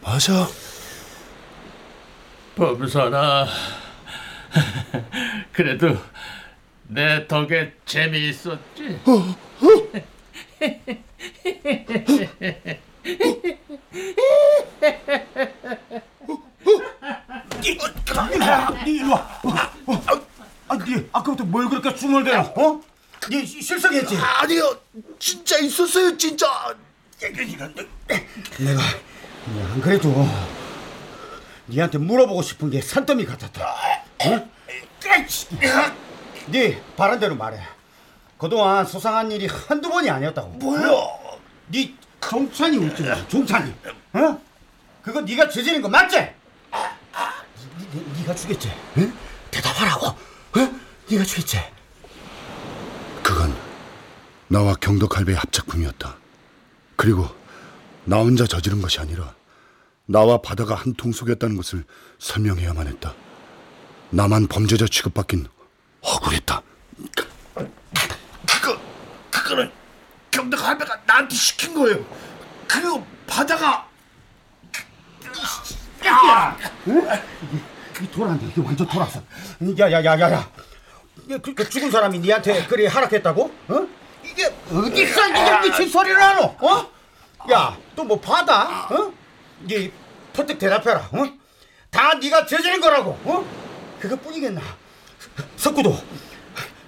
맞아? 0.00 0.46
범선아, 2.54 3.46
그래도 5.52 5.96
내 6.84 7.26
덕에 7.26 7.74
재미있었지. 7.84 9.00
니 18.84 18.90
일로 18.96 19.12
와. 19.12 19.40
아, 19.44 20.20
아, 20.68 20.76
니 20.78 21.08
아까부터 21.12 21.44
뭘 21.44 21.68
그렇게 21.68 21.94
중얼대나? 21.94 22.40
어? 22.40 22.80
니 23.30 23.46
시- 23.46 23.62
실성했지? 23.62 24.16
아니요, 24.16 24.76
있었어요 25.60 26.16
진짜. 26.16 26.46
내가 28.58 28.82
안 29.72 29.80
그래도 29.80 30.26
니한테 31.68 31.98
물어보고 31.98 32.42
싶은 32.42 32.70
게 32.70 32.80
산더미 32.80 33.24
같았다. 33.26 33.64
어? 34.26 34.48
네 36.46 36.82
바란대로 36.96 37.36
말해. 37.36 37.58
그동안 38.42 38.84
수상한 38.84 39.30
일이 39.30 39.46
한두 39.46 39.88
번이 39.88 40.10
아니었다고. 40.10 40.48
뭐요? 40.54 41.38
네 41.68 41.94
종찬이 42.20 42.76
웃지 42.76 43.04
마. 43.04 43.28
종찬이. 43.28 43.72
어? 44.14 44.40
그거 45.00 45.20
네가 45.20 45.48
저지른 45.48 45.80
거 45.80 45.88
맞지? 45.88 46.16
니, 46.18 48.00
니, 48.00 48.18
네가 48.18 48.34
죽였지? 48.34 48.72
응? 48.98 49.16
대답하라고. 49.48 50.06
어? 50.08 50.18
네가 51.08 51.22
죽였지? 51.22 51.60
그건 53.22 53.56
나와 54.48 54.74
경덕할배의 54.74 55.38
합작품이었다. 55.38 56.16
그리고 56.96 57.28
나 58.04 58.16
혼자 58.16 58.44
저지른 58.44 58.82
것이 58.82 58.98
아니라 58.98 59.36
나와 60.04 60.42
바다가 60.42 60.74
한 60.74 60.94
통속이었다는 60.94 61.56
것을 61.56 61.84
설명해야만 62.18 62.88
했다. 62.88 63.14
나만 64.10 64.48
범죄자 64.48 64.86
취급받긴 64.90 65.46
억울했다. 66.00 66.60
그거는 69.52 69.70
경덕 70.30 70.66
할배가 70.66 71.00
나한테 71.06 71.34
시킨 71.34 71.74
거예요. 71.74 72.04
그리고 72.66 73.04
바다가 73.26 73.86
야! 76.06 76.56
이 78.00 78.10
돌았네. 78.10 78.48
이게 78.50 78.60
완전 78.60 78.86
돌았어. 78.88 79.22
야야야야야. 79.78 80.50
그, 81.42 81.54
그 81.54 81.68
죽은 81.68 81.90
사람이 81.90 82.18
니한테 82.18 82.66
그리 82.66 82.86
하락했다고? 82.86 83.54
어? 83.68 83.86
이게 84.24 84.46
어디서 84.46 85.28
이게 85.28 85.60
미친 85.60 85.88
소리를 85.88 86.20
하노? 86.20 86.56
어? 86.60 86.90
야, 87.52 87.76
또뭐 87.94 88.18
바다? 88.20 88.86
어? 88.90 89.12
니 89.60 89.92
퍼뜩 90.32 90.58
대답해라. 90.58 91.10
어? 91.12 91.24
다 91.90 92.14
네가 92.14 92.46
저지른 92.46 92.80
거라고. 92.80 93.10
어? 93.24 93.44
그것뿐이겠나? 94.00 94.60
석구도 95.56 95.96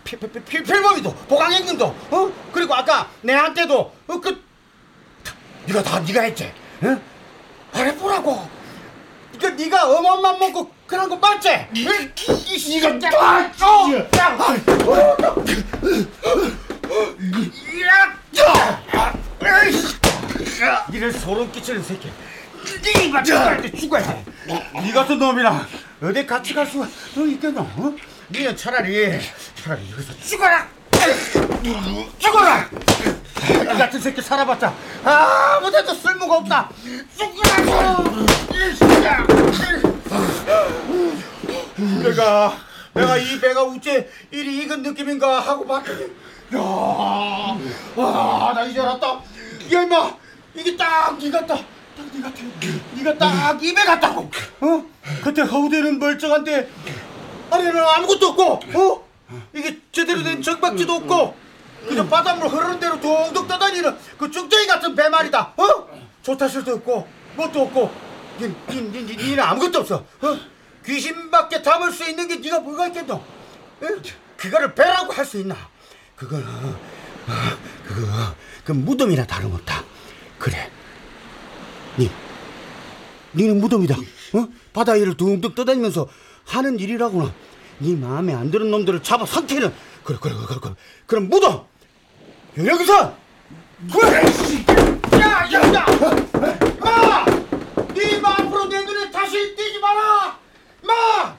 필- 0.05 0.19
필- 0.19 0.31
필- 0.45 0.63
필범이도 0.63 1.15
보강행님도 1.29 1.85
어? 2.11 2.33
그리고 2.53 2.75
아까 2.75 3.09
내한테도 3.23 3.93
어, 4.07 4.21
그 4.21 4.43
네가 5.67 5.83
다 5.83 5.99
네가 6.01 6.23
했지? 6.23 6.53
어? 6.83 7.01
말해보라고. 7.73 8.49
이거 9.35 9.51
네가 9.51 9.89
어마만 9.91 10.39
먹고 10.39 10.71
그런 10.87 11.09
거 11.09 11.17
맞지? 11.17 11.67
이거 11.73 11.91
다 13.01 13.51
니를 20.91 21.13
소름 21.13 21.51
끼치는 21.51 21.83
새끼. 21.83 22.11
네가 22.85 23.23
죽어야 23.23 23.61
돼, 23.61 23.73
죽어야 23.73 24.03
돼. 24.03 24.25
네 24.75 24.93
같은 24.93 25.19
놈이랑 25.19 25.67
어디 26.03 26.27
같이 26.27 26.55
갈 26.55 26.67
수가 26.67 26.87
있겠노? 27.17 27.61
어? 27.61 27.95
니는 28.31 28.57
차라리 28.57 29.21
차라리 29.63 29.91
여기서 29.93 30.13
죽어라. 30.21 30.67
죽어라. 32.19 32.69
이 33.51 33.79
같은 33.79 34.01
새끼 34.01 34.23
살아봤자 34.23 34.75
아무데도 35.05 35.93
쓸모가 35.95 36.37
없다. 36.39 36.71
죽으라고. 37.17 38.27
내가 42.03 42.57
내가 42.95 43.17
이 43.17 43.41
배가 43.41 43.63
우째 43.65 44.09
이리 44.31 44.63
익은 44.65 44.83
느낌인가 44.83 45.41
하고 45.41 45.67
봤더니 45.67 46.05
야, 46.55 46.59
아, 47.97 48.53
나 48.55 48.65
이제 48.65 48.81
알았다. 48.81 49.07
야, 49.73 49.83
임마, 49.83 50.15
이게 50.55 50.77
딱 50.77 51.19
니 51.19 51.31
같다. 51.31 51.57
딱 51.57 51.65
니 52.13 52.23
같아. 52.23 52.35
니가 52.95 53.19
딱 53.19 53.63
입에 53.63 53.85
같다고. 53.85 54.31
어? 54.61 54.85
그때 55.23 55.43
허우대는 55.43 55.99
멀쩡한데 55.99 56.69
안에는 57.55 57.81
아무것도 57.83 58.29
없고, 58.29 58.45
어? 58.79 59.09
이게 59.55 59.81
제대로 59.93 60.23
된 60.23 60.43
정박지도 60.43 60.93
없고, 60.95 61.35
그저 61.89 62.07
바닷물 62.09 62.49
흐르는 62.49 62.81
대로 62.81 63.01
동동 63.01 63.47
떠다니는 63.47 63.97
그 64.19 64.31
쭉정이 64.31 64.67
같은 64.67 64.95
배 64.95 65.09
말이다. 65.09 65.55
어? 65.57 65.89
조타실도 66.23 66.75
없고, 66.77 67.07
뭣도 67.37 67.63
없고, 67.63 67.91
니, 68.41 68.49
니, 68.69 68.83
니, 68.91 69.07
니, 69.07 69.17
니는 69.17 69.43
아무것도 69.43 69.81
없어. 69.81 69.97
어? 70.23 70.39
귀신밖에 70.85 71.63
담을 71.63 71.93
수 71.93 72.09
있는 72.09 72.29
게 72.29 72.37
네가 72.37 72.61
뭐가 72.61 72.89
있겠노? 72.89 73.15
어? 73.15 73.25
그거를 74.37 74.75
배라고 74.75 75.13
할 75.13 75.25
수 75.25 75.39
있나? 75.39 75.57
그거는 76.17 76.47
어, 76.47 77.33
그거 77.87 78.07
그 78.65 78.73
무덤이나 78.73 79.25
다름없다. 79.27 79.83
그래. 80.39 80.71
니, 81.99 82.11
니는 83.35 83.61
무덤이다. 83.61 83.95
어? 83.97 84.49
바다 84.73 84.93
위를 84.93 85.17
둥둥 85.17 85.55
떠다니면서 85.55 86.07
하는 86.47 86.79
일이라고나. 86.79 87.33
네 87.79 87.97
마음에 87.97 88.35
안 88.35 88.51
드는 88.51 88.71
놈들을 88.71 89.03
잡아 89.03 89.27
상태는 89.27 89.73
그래 90.05 90.19
그래 90.21 90.35
그래 90.47 90.59
그래 90.61 90.75
그럼 91.07 91.29
무덤. 91.29 91.65
여기서 92.57 93.17
그래. 93.93 94.23
야야 95.21 95.75
야. 95.75 95.87
마. 96.81 97.25
네마 97.93 98.29
앞으로 98.31 98.67
내 98.67 98.85
눈에 98.85 99.11
다시 99.11 99.55
띄지 99.57 99.79
마라. 99.81 100.39
마. 100.83 101.35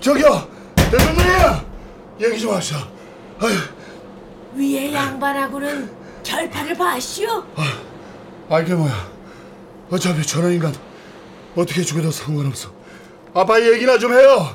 저기요, 0.00 0.48
대장님, 0.74 1.24
얘기 2.20 2.40
좀 2.40 2.54
하시오. 2.54 2.76
아유, 3.40 3.54
위에 4.54 4.92
양반하고는 4.92 5.90
결판을 6.22 6.74
봐시오. 6.76 7.44
아 8.48 8.60
이게 8.60 8.74
뭐야? 8.74 9.10
어차피 9.90 10.22
저런 10.26 10.52
인간 10.52 10.74
어떻게 11.56 11.82
죽어도 11.82 12.10
상관없어. 12.10 12.70
아빠 13.34 13.60
얘기나 13.60 13.98
좀 13.98 14.12
해요. 14.12 14.54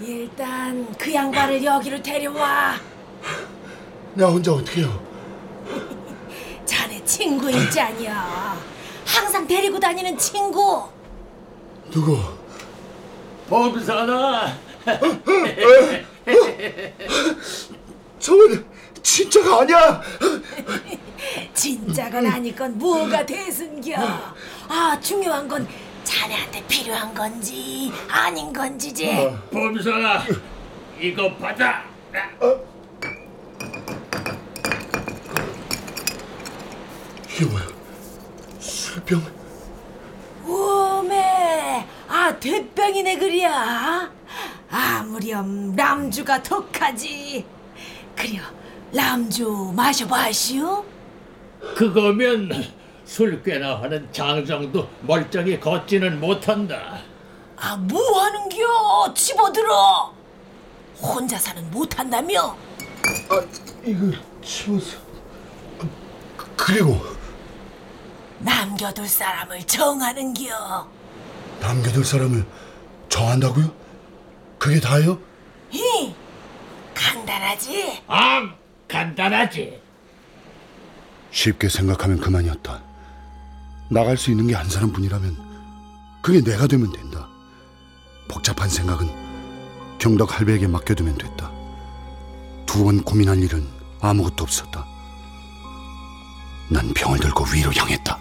일단 0.00 0.86
그 0.98 1.12
양반을 1.12 1.62
여기로 1.64 2.02
데려와. 2.02 2.76
내가 4.14 4.30
혼자 4.30 4.52
어떻게 4.52 4.80
해요? 4.82 5.02
자네 6.64 7.04
친구 7.04 7.50
있잖여. 7.50 8.12
항상 9.06 9.46
데리고 9.46 9.78
다니는 9.78 10.16
친구. 10.18 10.84
누구? 11.90 12.18
범사나 13.48 14.52
저건 18.18 18.64
진짜가 19.02 19.60
아니야. 19.60 20.02
진짜가 21.54 22.18
아니건 22.18 22.78
뭐가 22.78 23.24
대순겨. 23.24 23.94
아 24.68 24.98
중요한 25.00 25.46
건 25.48 25.66
자네한테 26.04 26.64
필요한 26.66 27.12
건지 27.14 27.92
아닌 28.08 28.52
건지지. 28.52 29.30
범사나 29.52 30.24
이거 31.00 31.34
받아 31.36 31.84
이게 37.30 37.44
뭐야? 37.44 37.66
술병? 38.58 39.22
오메 40.46 41.86
아 42.08 42.38
대병이네 42.38 43.18
그리야. 43.18 44.10
아무렴 44.70 45.74
람주가 45.76 46.42
독하지. 46.42 47.44
그려 48.16 48.40
람주 48.92 49.72
마셔봐시오. 49.76 50.84
그거면 51.76 52.50
술 53.04 53.42
꽤나 53.42 53.80
하는 53.80 54.08
장정도 54.12 54.88
멀쩡히 55.02 55.58
걷지는 55.58 56.20
못한다 56.20 57.00
아 57.56 57.76
뭐 57.76 58.20
하는겨 58.22 59.12
집어들어. 59.14 60.12
혼자 61.00 61.36
사는 61.38 61.68
못한다며. 61.70 62.56
아 63.30 63.42
이거 63.84 64.12
치워서. 64.42 64.96
그리고 66.56 67.00
남겨둘 68.38 69.08
사람을 69.08 69.62
정하는겨. 69.64 70.88
남겨둘 71.60 72.04
사람을 72.04 72.44
정한다고요? 73.08 73.72
그게 74.58 74.78
다예요? 74.80 75.18
히 75.70 76.14
간단하지. 76.94 78.02
아 78.06 78.54
간단하지 78.88 79.80
쉽게 81.30 81.68
생각하면 81.68 82.18
그만이었다. 82.20 82.82
나갈 83.90 84.16
수 84.16 84.30
있는 84.30 84.46
게 84.46 84.54
한 84.54 84.68
사람뿐이라면 84.68 85.48
그게 86.22 86.42
내가 86.42 86.66
되면 86.66 86.90
된다. 86.92 87.28
복잡한 88.28 88.68
생각은 88.68 89.08
경덕 89.98 90.38
할배에게 90.38 90.66
맡겨두면 90.66 91.16
됐다. 91.18 91.50
두 92.66 92.84
번 92.84 93.02
고민할 93.02 93.38
일은 93.42 93.66
아무것도 94.00 94.44
없었다. 94.44 94.86
난 96.68 96.92
병을 96.94 97.18
들고 97.18 97.44
위로 97.54 97.72
향했다. 97.72 98.18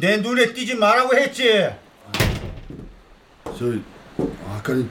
내 0.00 0.16
눈에 0.16 0.52
띄지 0.54 0.74
말라고 0.76 1.14
했지. 1.14 1.68
저 3.44 3.72
아까는 4.48 4.90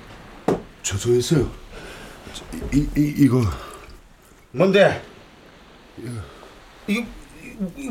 죄송했어요. 0.83 1.51
이, 2.73 2.87
이 2.95 3.13
이거 3.17 3.41
뭔데? 4.51 5.03
이거 6.87 7.05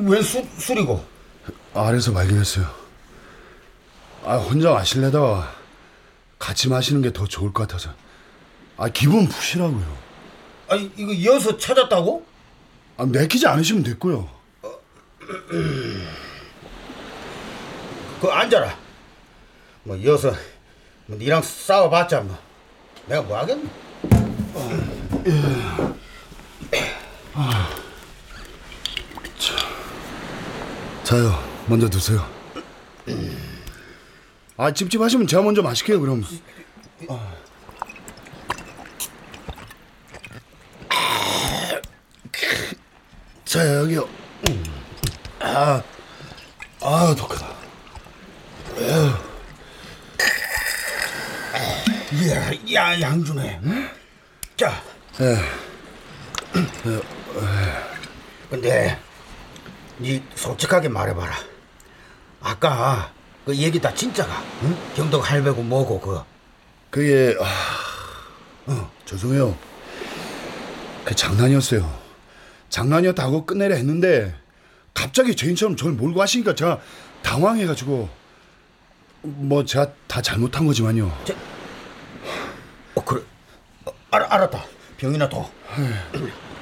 웬 0.01 0.23
술, 0.23 0.45
술이고? 0.59 1.05
아래서 1.75 2.13
발견했어요. 2.13 2.67
아 4.25 4.37
혼자 4.37 4.71
마실래다가 4.73 5.55
같이 6.39 6.69
마시는 6.69 7.03
게 7.03 7.11
더 7.13 7.27
좋을 7.27 7.53
것 7.53 7.67
같아서. 7.67 7.91
아 8.77 8.89
기분 8.89 9.27
푸시라고요. 9.29 9.99
아니 10.69 10.91
이거 10.97 11.13
이어서 11.13 11.57
찾았다고? 11.57 12.25
아 12.97 13.05
내키지 13.07 13.47
않으시면 13.47 13.83
됐고요. 13.83 14.29
그 18.21 18.29
앉아라. 18.29 18.77
뭐 19.85 19.97
이어서 19.97 20.33
뭐 21.07 21.17
니랑 21.17 21.43
싸워봤자 21.43 22.21
뭐 22.21 22.37
내가 23.07 23.23
뭐 23.23 23.39
하겠노? 23.39 23.69
자요 31.05 31.33
먼저 31.67 31.89
드세요. 31.89 32.27
아 34.57 34.73
찝찝하시면 34.73 35.27
제가 35.27 35.43
먼저 35.43 35.63
마실게요 35.63 36.01
그럼. 36.01 36.25
자 43.45 43.77
여기요. 43.77 44.07
아, 45.41 45.83
아 46.83 47.15
독하다. 47.17 47.58
야, 52.31 52.53
야 52.73 53.01
양준해. 53.01 53.61
자, 54.57 54.83
예. 55.21 55.37
근데 58.49 58.99
니 59.99 60.23
솔직하게 60.35 60.89
말해봐라. 60.89 61.35
아까 62.41 63.13
그 63.45 63.55
얘기 63.57 63.81
다 63.81 63.93
진짜가? 63.93 64.43
응? 64.63 64.77
경덕 64.95 65.31
할배고 65.31 65.63
뭐고 65.63 66.01
그. 66.01 66.21
그게 66.91 67.37
아, 67.41 68.73
어, 68.73 68.91
죄송해요. 69.05 69.57
그 71.05 71.15
장난이었어요. 71.15 71.99
장난이었다고 72.71 73.45
끝내려 73.47 73.75
했는데 73.75 74.35
갑자기 74.95 75.35
죄인처럼 75.35 75.77
저를 75.77 75.95
몰고 75.95 76.21
하시니까 76.23 76.55
제가 76.55 76.81
당황해가지고 77.23 78.09
뭐 79.23 79.65
제가 79.65 79.91
다 80.07 80.23
잘못한 80.23 80.67
거지만요. 80.67 81.07
어 82.95 83.05
그래. 83.05 83.23
어, 83.85 83.93
알, 84.11 84.23
알았다. 84.23 84.65
병이나 84.97 85.29
둬. 85.29 85.51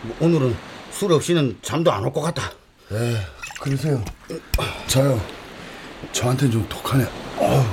뭐 0.03 0.17
오늘은 0.21 0.57
술 0.91 1.13
없이는 1.13 1.59
잠도 1.63 1.93
안 1.93 2.05
올 2.05 2.13
것 2.13 2.21
같다. 2.23 2.51
네, 2.91 3.17
그러세요. 3.61 4.03
자요. 4.87 5.21
저한테는 6.13 6.53
좀 6.53 6.69
독하네. 6.69 7.05
어우. 7.39 7.65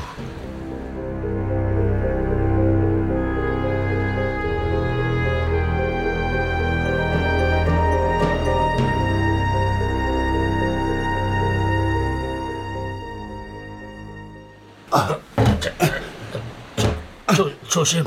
조, 17.74 17.84
조심, 17.84 18.06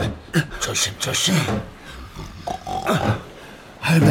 조심, 0.61 0.97
조심. 1.01 1.35
할배. 3.81 4.07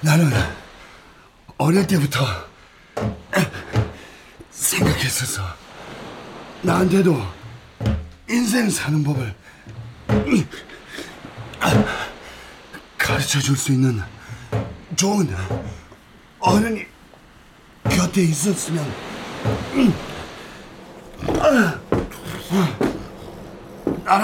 나는 0.00 0.28
어릴 1.56 1.86
때부터 1.86 2.26
생각했었어. 4.50 5.44
나한테도 6.62 7.16
인생 8.28 8.68
사는 8.68 9.04
법을 9.04 9.32
가르쳐 12.98 13.38
줄 13.38 13.56
수 13.56 13.70
있는 13.70 14.02
좋은 14.96 15.32
어른이 16.40 16.86
곁에 17.84 18.22
있었으면 18.22 18.84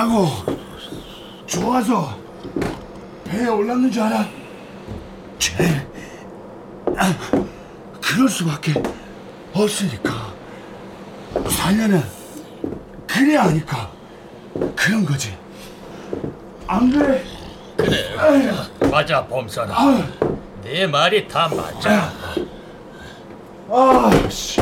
나라고 0.01 0.29
좋아서 1.47 2.17
배에 3.25 3.47
올랐는 3.47 3.91
줄 3.91 4.03
알아? 4.03 4.27
쟤, 5.39 5.87
아, 6.97 7.15
그럴 8.01 8.29
수밖에 8.29 8.73
없으니까 9.53 10.33
살려는 11.51 12.03
그래야 13.07 13.45
하니까 13.45 13.91
그런 14.75 15.05
거지 15.05 15.37
안 16.67 16.91
그래? 16.91 17.23
그래, 17.77 18.17
맞아, 18.91 19.27
범선아. 19.27 19.75
네 20.63 20.87
말이 20.87 21.27
다 21.27 21.49
맞아. 21.49 22.13
아, 23.69 24.11
씨. 24.29 24.61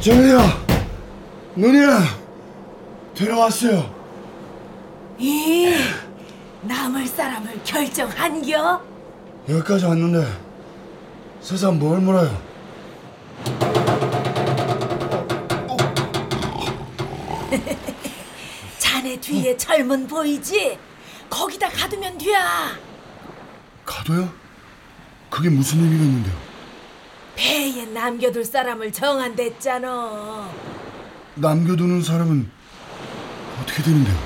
저기요, 0.00 0.40
누님, 1.54 1.88
들어왔어요. 3.22 3.94
이 5.18 5.72
남을 6.62 7.06
사람을 7.06 7.60
결정한겨? 7.62 8.82
여기까지 9.48 9.84
왔는데 9.84 10.26
세상 11.40 11.78
뭘 11.78 12.00
물어요? 12.00 12.36
자네 18.78 19.20
뒤에 19.20 19.56
젊은 19.56 20.08
보이지? 20.08 20.76
거기다 21.30 21.68
가두면 21.68 22.18
돼야 22.18 22.76
가도요? 23.84 24.28
그게 25.30 25.48
무슨 25.48 25.78
의미가 25.80 26.02
있는데요? 26.04 26.34
배에 27.36 27.86
남겨둘 27.86 28.44
사람을 28.44 28.92
정한댔잖아 28.92 30.50
남겨두는 31.36 32.02
사람은 32.02 32.61
어떻게 33.62 33.82
되는데요? 33.82 34.16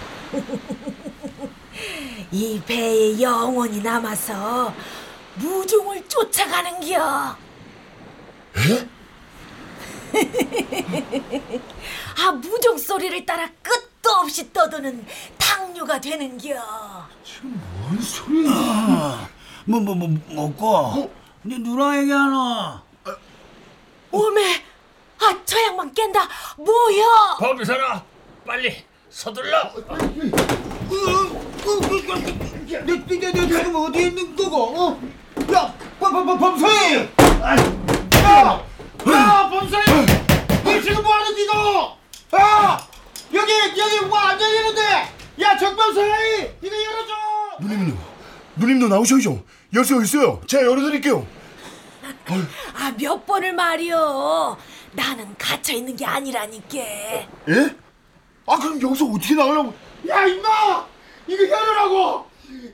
이 2.32 2.61
배에 2.66 3.20
영원히 3.20 3.80
남아서 3.80 4.74
무종을 5.37 6.07
쫓아가는겨 6.09 7.37
에? 8.57 8.89
아 12.18 12.32
무종 12.32 12.78
소리를 12.78 13.26
따라 13.26 13.47
끝도 13.62 14.11
없이 14.11 14.51
떠도는 14.53 15.05
당류가 15.37 16.01
되는겨 16.01 16.55
뭔 17.43 18.01
소리야? 18.01 19.28
뭐뭐 19.66 19.95
뭐 19.95 20.09
먹고? 20.30 21.12
니 21.45 21.59
누랑 21.59 21.99
얘기하노? 22.03 22.80
오메 24.12 24.64
아 25.20 25.37
저 25.45 25.61
양반 25.62 25.93
깬다 25.93 26.26
뭐야 26.57 27.37
범선아, 27.39 28.03
빨리 28.47 28.84
서둘러. 29.17 29.73
내, 32.67 32.85
내, 32.85 33.19
내, 33.19 33.33
내 33.33 33.47
지금 33.47 33.75
어디에 33.75 34.09
있는 34.09 34.37
거고? 34.37 34.79
어? 34.79 35.01
야, 35.55 35.75
범, 35.99 36.12
범, 36.12 36.27
범, 36.27 36.39
범사이! 36.39 36.97
야! 38.23 38.62
야, 39.09 39.49
범사이! 39.51 39.85
너 40.64 40.81
지금 40.83 41.03
뭐 41.03 41.14
하는 41.14 41.35
기도? 41.35 41.53
아! 42.33 42.87
여기, 43.33 43.53
여기 43.79 44.05
뭐안 44.05 44.39
열리는데! 44.39 44.83
야, 45.41 45.57
정범사이! 45.57 46.51
이거 46.61 46.77
열어줘! 46.77 47.12
누님은요? 47.61 47.99
누님도 48.57 48.89
나오셔야죠. 48.89 49.43
열쇠 49.73 49.95
어디 49.95 50.05
있어요? 50.05 50.43
제가 50.47 50.62
열어드릴게요. 50.67 51.27
아 52.75 52.93
몇 52.99 53.25
번을 53.25 53.55
말이여 53.55 54.59
나는 54.93 55.35
갇혀 55.39 55.73
있는 55.73 55.97
게 55.97 56.05
아니라니까 56.05 56.77
예? 56.77 57.77
아 58.47 58.57
그럼 58.59 58.80
여기서 58.80 59.07
어떻게 59.07 59.34
나가려고? 59.34 59.74
야, 60.09 60.24
임마! 60.24 60.86
이거 61.26 61.42
열으라고! 61.49 62.26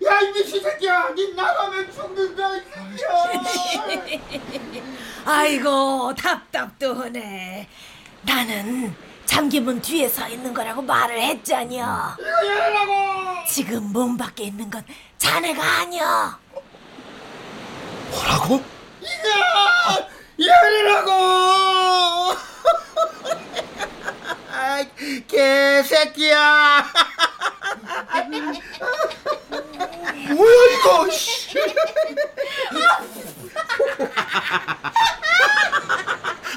야, 0.06 0.20
이 0.20 0.32
미친 0.32 0.62
새끼야! 0.62 1.10
니 1.14 1.34
나가면 1.34 1.90
죽는다, 1.90 2.56
이 2.56 2.60
새끼야! 2.98 4.82
아이고 5.24 6.14
답답도 6.14 6.94
하네 6.94 7.68
나는 8.22 8.94
잠기문 9.24 9.80
뒤에 9.80 10.08
서 10.08 10.28
있는 10.28 10.52
거라고 10.52 10.82
말을 10.82 11.20
했잖여 11.22 12.16
이거 12.18 12.46
열으라고! 12.46 13.46
지금 13.48 13.84
문 13.92 14.16
밖에 14.18 14.44
있는 14.44 14.68
건 14.68 14.84
자네가 15.16 15.62
아니여 15.62 16.38
뭐라고? 18.10 18.62
이거 19.00 20.08
열이라고 20.38 21.10
아이, 24.72 24.86
개새끼야 25.26 26.84
뭐야 30.34 30.52
이거? 30.72 31.10
씨. 31.10 31.58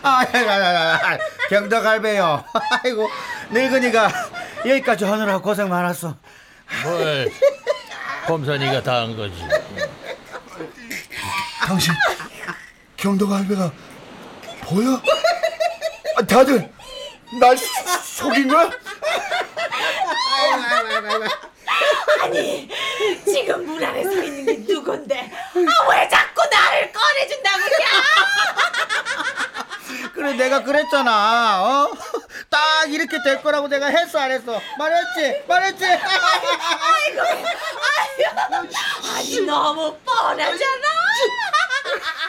아, 0.04 0.10
아, 0.22 0.38
아, 0.38 1.00
아, 1.14 1.18
경덕 1.50 1.84
할배요 1.86 2.44
아이고 2.84 3.10
늙은이가 3.52 4.10
여기까지 4.68 5.06
하느라 5.06 5.40
고생 5.40 5.70
많았어 5.70 6.16
뭘 6.84 7.32
범선이가 8.28 8.82
다 8.84 9.02
한 9.02 9.16
거지. 9.16 9.36
당신 11.66 11.94
경덕 12.98 13.30
할배가 13.32 13.72
보여? 14.62 15.00
아, 16.18 16.22
다들 16.26 16.72
날 17.40 17.58
소- 17.58 17.66
속인 18.04 18.48
거야? 18.48 18.70
아니 22.22 22.70
지금 23.26 23.66
문 23.66 23.84
안에 23.84 24.04
서 24.04 24.12
있는 24.12 24.46
게 24.46 24.74
누군데 24.74 25.32
아, 25.54 25.90
왜 25.92 26.08
자꾸 26.10 26.42
나를 26.50 26.92
꺼내준다고 26.92 27.60
그래 27.64 27.86
그래 30.14 30.34
내가 30.34 30.64
그랬잖아 30.64 31.62
어? 31.64 31.92
딱 32.50 32.86
이렇게 32.92 33.22
될 33.24 33.42
거라고 33.42 33.68
내가 33.68 33.88
했어 33.88 34.20
안 34.20 34.32
했어 34.32 34.62
말했지 34.78 35.44
말했지 35.48 35.86
아이고 35.86 37.22
아유 37.22 38.26
아니 39.16 39.42
너무 39.42 39.96
뻔하잖아 40.06 40.88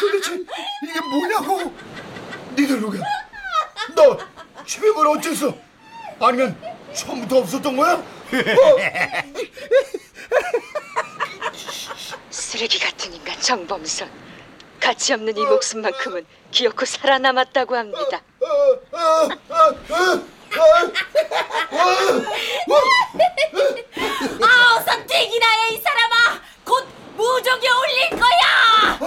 도대체 0.01 0.35
이게 0.83 1.01
뭐냐고? 1.01 1.73
니들 2.57 2.81
누구야? 2.81 3.03
너 3.95 4.19
최백을 4.67 5.07
어째서? 5.07 5.55
아니면 6.21 6.57
처음부터 6.95 7.39
없었던 7.39 7.77
거야? 7.77 7.93
어? 7.95 8.03
쓰레기 12.31 12.79
같은 12.79 13.13
인간 13.13 13.39
정범선. 13.41 14.11
가치 14.81 15.13
없는 15.13 15.37
이 15.37 15.45
목숨만큼은 15.45 16.27
기어코 16.51 16.85
살아남았다고 16.85 17.77
합니다. 17.77 18.23
아 24.43 24.77
어서 24.77 25.07
뛰기나 25.07 25.47
해 25.47 25.75
이 25.75 25.81
사람아 25.81 26.41
곧 26.65 26.87
무적에 27.17 27.67
올릴 27.69 28.11
거야 28.11 28.99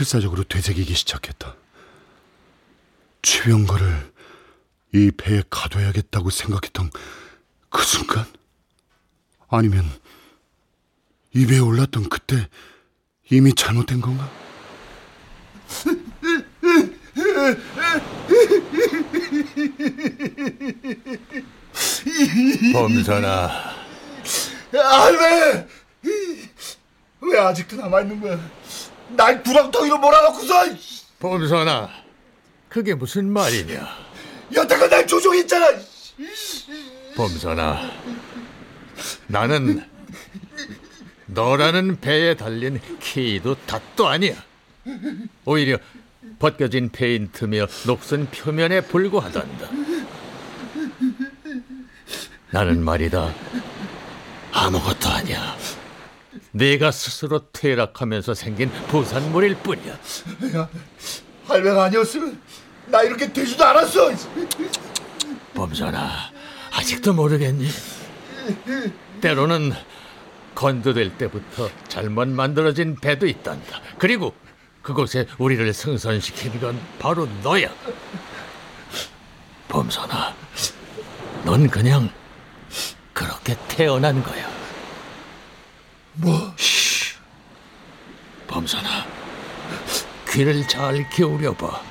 필사적으로 0.00 0.44
되새기기 0.44 0.94
시작했다. 0.94 1.54
최병거를 3.20 4.12
이 4.94 5.10
배에 5.10 5.42
가둬야겠다고 5.50 6.30
생각했던 6.30 6.90
그 7.68 7.82
순간? 7.82 8.24
아니면 9.50 9.84
이 11.34 11.44
배에 11.46 11.58
올랐던 11.58 12.08
그때 12.08 12.48
이미 13.30 13.52
잘못된 13.54 14.00
건가? 14.00 14.30
범선아, 22.72 23.50
할배! 24.72 25.68
왜 27.20 27.38
아직도 27.38 27.76
남아있는 27.76 28.18
거야? 28.22 28.40
날 29.16 29.42
구렁텅이로 29.42 29.98
몰아넣고서 29.98 30.54
범선아, 31.18 31.90
그게 32.68 32.94
무슨 32.94 33.30
말이냐? 33.32 33.88
여태껏 34.54 34.88
날 34.88 35.06
조종했잖아! 35.06 35.66
범선아, 37.16 37.90
나는 39.26 39.84
너라는 41.26 42.00
배에 42.00 42.34
달린 42.34 42.80
키도 43.00 43.56
닷도 43.66 44.08
아니야. 44.08 44.34
오히려 45.44 45.78
벗겨진 46.38 46.90
페인트며 46.90 47.66
녹슨 47.86 48.26
표면에 48.30 48.80
불과하단다. 48.80 49.68
나는 52.50 52.82
말이다 52.82 53.32
아무것도 54.52 55.08
아니야. 55.08 55.56
네가 56.52 56.90
스스로 56.90 57.50
퇴락하면서 57.52 58.34
생긴 58.34 58.70
부산물일 58.88 59.56
뿐이야. 59.56 59.92
야, 60.56 60.68
할배가 61.46 61.84
아니었으면 61.84 62.40
나 62.86 63.02
이렇게 63.02 63.32
되지도 63.32 63.64
않았어! 63.64 64.10
범선아, 65.54 66.32
아직도 66.72 67.12
모르겠니? 67.12 67.68
때로는 69.20 69.72
건조될 70.54 71.16
때부터 71.18 71.70
잘못 71.88 72.26
만들어진 72.28 72.96
배도 72.96 73.26
있단다. 73.26 73.80
그리고 73.98 74.34
그곳에 74.82 75.26
우리를 75.38 75.72
승선시킨 75.72 76.58
건 76.60 76.80
바로 76.98 77.28
너야. 77.44 77.72
범선아, 79.68 80.34
넌 81.44 81.68
그냥 81.68 82.10
그렇게 83.12 83.56
태어난 83.68 84.20
거야. 84.22 84.59
뭐? 86.20 86.54
범선아, 88.46 89.06
귀를 90.28 90.66
잘 90.68 91.08
기울여봐. 91.08 91.82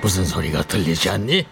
무슨 0.00 0.24
소리가 0.24 0.62
들리지 0.62 1.08
않니? 1.08 1.46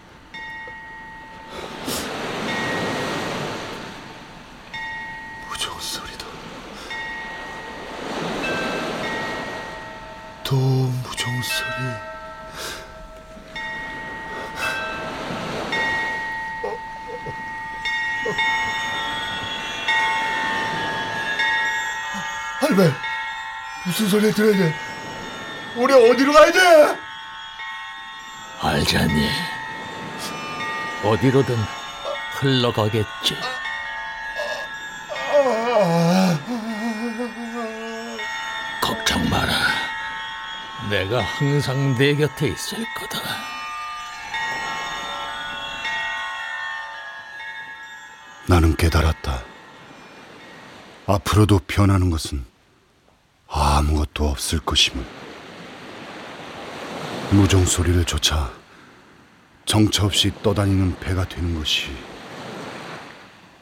할배, 22.81 22.95
무슨 23.85 24.09
소리 24.09 24.31
들어야 24.31 24.57
돼? 24.57 24.75
우리 25.75 25.93
어디로 25.93 26.33
가야 26.33 26.51
돼? 26.51 26.99
알지 28.61 28.97
않니? 28.97 29.29
어디로든 31.03 31.55
흘러가겠지. 32.39 33.37
걱정 38.81 39.29
마라. 39.29 39.53
내가 40.89 41.21
항상 41.21 41.95
내 41.97 42.15
곁에 42.15 42.47
있을 42.47 42.85
거다. 42.95 43.19
나는 48.47 48.75
깨달았다. 48.75 49.43
앞으로도 51.07 51.59
변하는 51.67 52.09
것은 52.09 52.50
아무것도 54.21 54.27
없을 54.29 54.59
것임을. 54.59 55.03
무정 57.31 57.65
소리를 57.65 58.03
조차 58.05 58.51
정처 59.65 60.05
없이 60.05 60.31
떠다니는 60.43 60.99
배가 60.99 61.27
되는 61.27 61.57
것이 61.57 61.89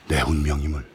내 0.08 0.22
운명임을 0.22 0.86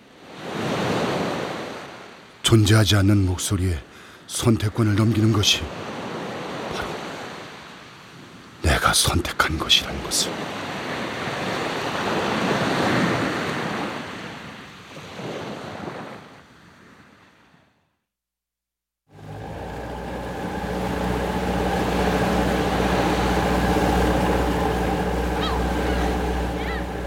존재하지 2.42 2.96
않는 2.96 3.24
목소리에 3.26 3.78
선택권을 4.26 4.96
넘기는 4.96 5.32
것이 5.32 5.62
바로 6.74 6.88
내가 8.62 8.92
선택한 8.92 9.58
것이라는 9.58 10.02
것을 10.02 10.32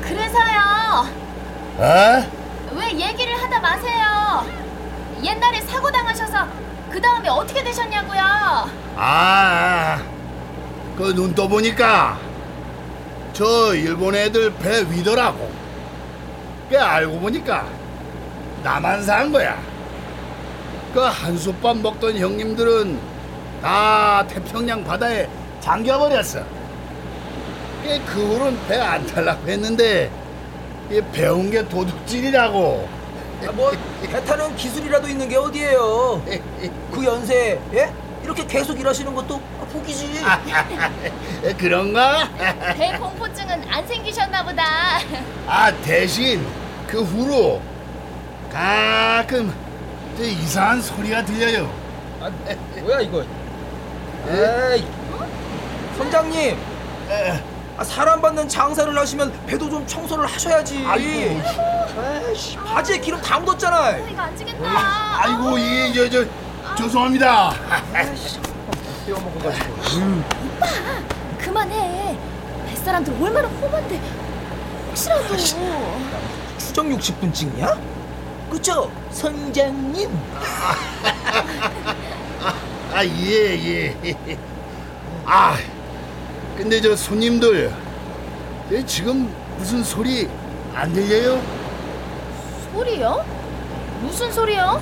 그래서요. 0.02 1.08
어? 1.78 2.24
왜 2.76 2.92
얘기를 3.00 3.34
하다 3.42 3.60
마세요. 3.60 4.46
옛날에 5.24 5.62
사고 5.62 5.92
당하셔서 5.92 6.48
그 6.92 7.02
다음에 7.02 7.30
어떻게 7.30 7.64
되셨냐고요. 7.64 8.22
아, 8.96 10.02
그 10.98 11.14
눈 11.14 11.34
떠 11.36 11.47
보니까 11.58 12.20
저 13.34 13.74
일본 13.74 14.14
애들 14.14 14.54
배 14.56 14.82
위더라고. 14.92 15.50
그 16.70 16.78
알고 16.80 17.20
보니까 17.20 17.66
나만 18.64 19.02
산 19.04 19.32
거야. 19.32 19.60
그 20.94 21.00
한솥밥 21.00 21.78
먹던 21.78 22.18
형님들은 22.18 23.00
다 23.62 24.26
태평양 24.28 24.84
바다에 24.84 25.28
잠겨버렸어. 25.60 26.44
그, 27.84 28.02
그 28.06 28.34
후로는 28.34 28.68
배 28.68 28.76
안 28.80 29.06
탈라고 29.08 29.48
했는데 29.48 30.12
이 30.92 31.02
배운 31.12 31.50
게 31.50 31.68
도둑질이라고. 31.68 32.88
뭐 33.54 33.72
배 34.04 34.24
타는 34.26 34.56
기술이라도 34.56 35.08
있는 35.08 35.28
게 35.28 35.36
어디예요? 35.38 36.24
그 36.92 37.04
연세 37.06 37.60
예? 37.74 37.92
이렇게 38.24 38.46
계속 38.46 38.80
일하시는 38.80 39.14
것도 39.14 39.42
복이지. 39.78 40.22
그런가? 41.58 42.30
배 42.76 42.98
공포증은 42.98 43.64
안 43.70 43.86
생기셨나 43.88 44.44
보다. 44.44 44.64
아 45.48 45.72
대신 45.84 46.46
그 46.88 47.02
후로 47.04 47.62
가끔 48.52 49.54
저 50.18 50.24
이상한 50.24 50.82
소리가 50.82 51.24
들려요. 51.24 51.72
아, 52.20 52.30
뭐야 52.82 53.02
이거? 53.02 53.24
에이, 54.30 54.86
선장님. 55.98 56.58
아, 57.78 57.84
사람 57.84 58.20
받는 58.20 58.50
장사를 58.50 58.98
하시면 58.98 59.46
배도 59.46 59.70
좀 59.70 59.86
청소를 59.86 60.26
하셔야지. 60.26 60.84
아이고. 60.88 61.42
에이씨, 62.30 62.58
바지에 62.58 62.98
기름 62.98 63.22
다 63.22 63.40
묻었잖아. 63.40 63.98
이거 63.98 64.22
안 64.22 64.36
지겠다. 64.36 64.66
아이고 65.22 65.58
이게 65.60 66.10
저, 66.10 66.26
저 66.26 66.76
죄송합니다. 66.76 67.54
떼어 69.08 69.16
먹어가지고. 69.20 69.74
그만해. 71.38 72.18
뱃사람들 72.68 73.14
얼마나 73.22 73.48
험한데. 73.48 74.02
혹시라도. 74.90 75.38
추정 76.58 76.90
60분쯤이야? 76.90 77.80
그쵸, 78.52 78.92
선장님? 79.12 80.10
아 82.94 83.04
예 83.06 83.96
예. 84.04 84.16
아 85.26 85.56
근데 86.58 86.82
저 86.82 86.96
손님들 86.96 87.72
예, 88.72 88.86
지금 88.86 89.32
무슨 89.58 89.84
소리 89.84 90.28
안 90.74 90.92
들려요? 90.94 91.40
소리요? 92.74 93.24
무슨 94.02 94.32
소리요? 94.32 94.82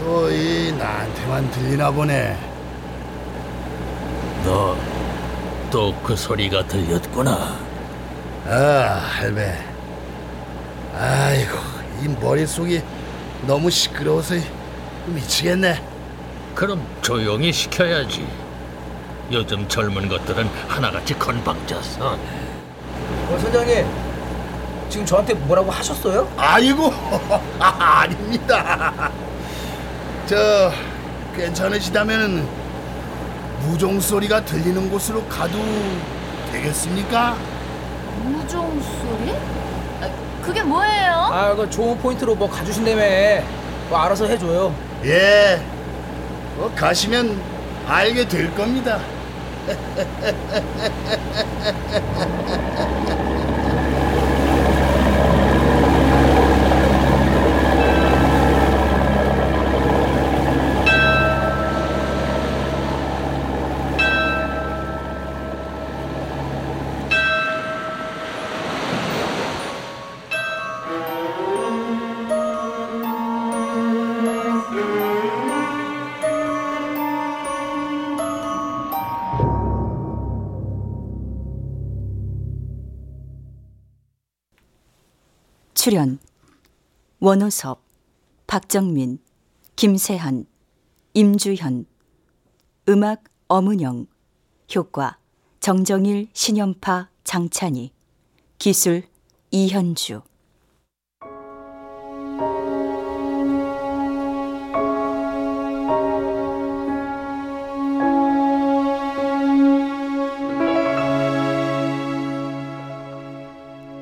또 0.00 0.30
이 0.30 0.72
나한테만 0.76 1.50
들리나 1.52 1.90
보네. 1.90 2.36
너 4.44 4.76
또 5.70 5.92
그 6.04 6.14
소리가 6.14 6.66
들렸구나. 6.68 7.58
아 8.46 9.00
할배. 9.18 9.58
아이고 10.96 11.58
이 12.02 12.08
머릿속이 12.08 12.80
너무 13.46 13.70
시끄러워서 13.70 14.34
미치겠네. 15.06 15.82
그럼 16.54 16.86
조용히 17.02 17.52
시켜야지. 17.52 18.24
요즘 19.32 19.66
젊은 19.66 20.08
것들은 20.08 20.48
하나같이 20.68 21.18
건방져서. 21.18 22.12
어, 22.12 23.38
선장님. 23.40 23.84
지금 24.88 25.04
저한테 25.06 25.34
뭐라고 25.34 25.72
하셨어요? 25.72 26.30
아이고 26.36 26.92
아닙니다. 27.58 29.10
저 30.26 30.70
괜찮으시다면 31.34 32.46
무종 33.66 34.00
소리가 34.00 34.44
들리는 34.44 34.90
곳으로 34.90 35.24
가도 35.26 35.58
되겠습니까? 36.52 37.36
무종 38.22 38.80
소리? 38.80 39.32
아, 40.00 40.08
그게 40.42 40.62
뭐예요? 40.62 41.12
아, 41.12 41.54
그 41.54 41.68
좋은 41.70 41.96
포인트로 41.98 42.34
뭐 42.34 42.48
가주신다며. 42.50 43.42
뭐 43.88 43.98
알아서 43.98 44.26
해줘요. 44.26 44.74
예. 45.04 45.62
뭐 46.56 46.70
가시면 46.74 47.40
알게 47.86 48.28
될 48.28 48.54
겁니다. 48.54 49.00
출연 85.84 86.18
원호섭, 87.20 87.82
박정민, 88.46 89.18
김세한, 89.76 90.46
임주현, 91.12 91.84
음악 92.88 93.24
엄은영, 93.48 94.06
효과 94.74 95.18
정정일, 95.60 96.28
신연파, 96.32 97.10
장찬희, 97.24 97.92
기술 98.56 99.02
이현주. 99.50 100.22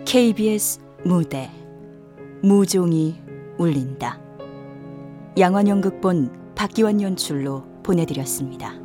KBS 0.05 0.79
무대 1.05 1.51
무종이 2.45 3.21
울린다. 3.57 4.19
양환영 5.39 5.81
극본 5.81 6.55
박기환 6.57 7.01
연출로 7.01 7.65
보내드렸습니다. 7.85 8.82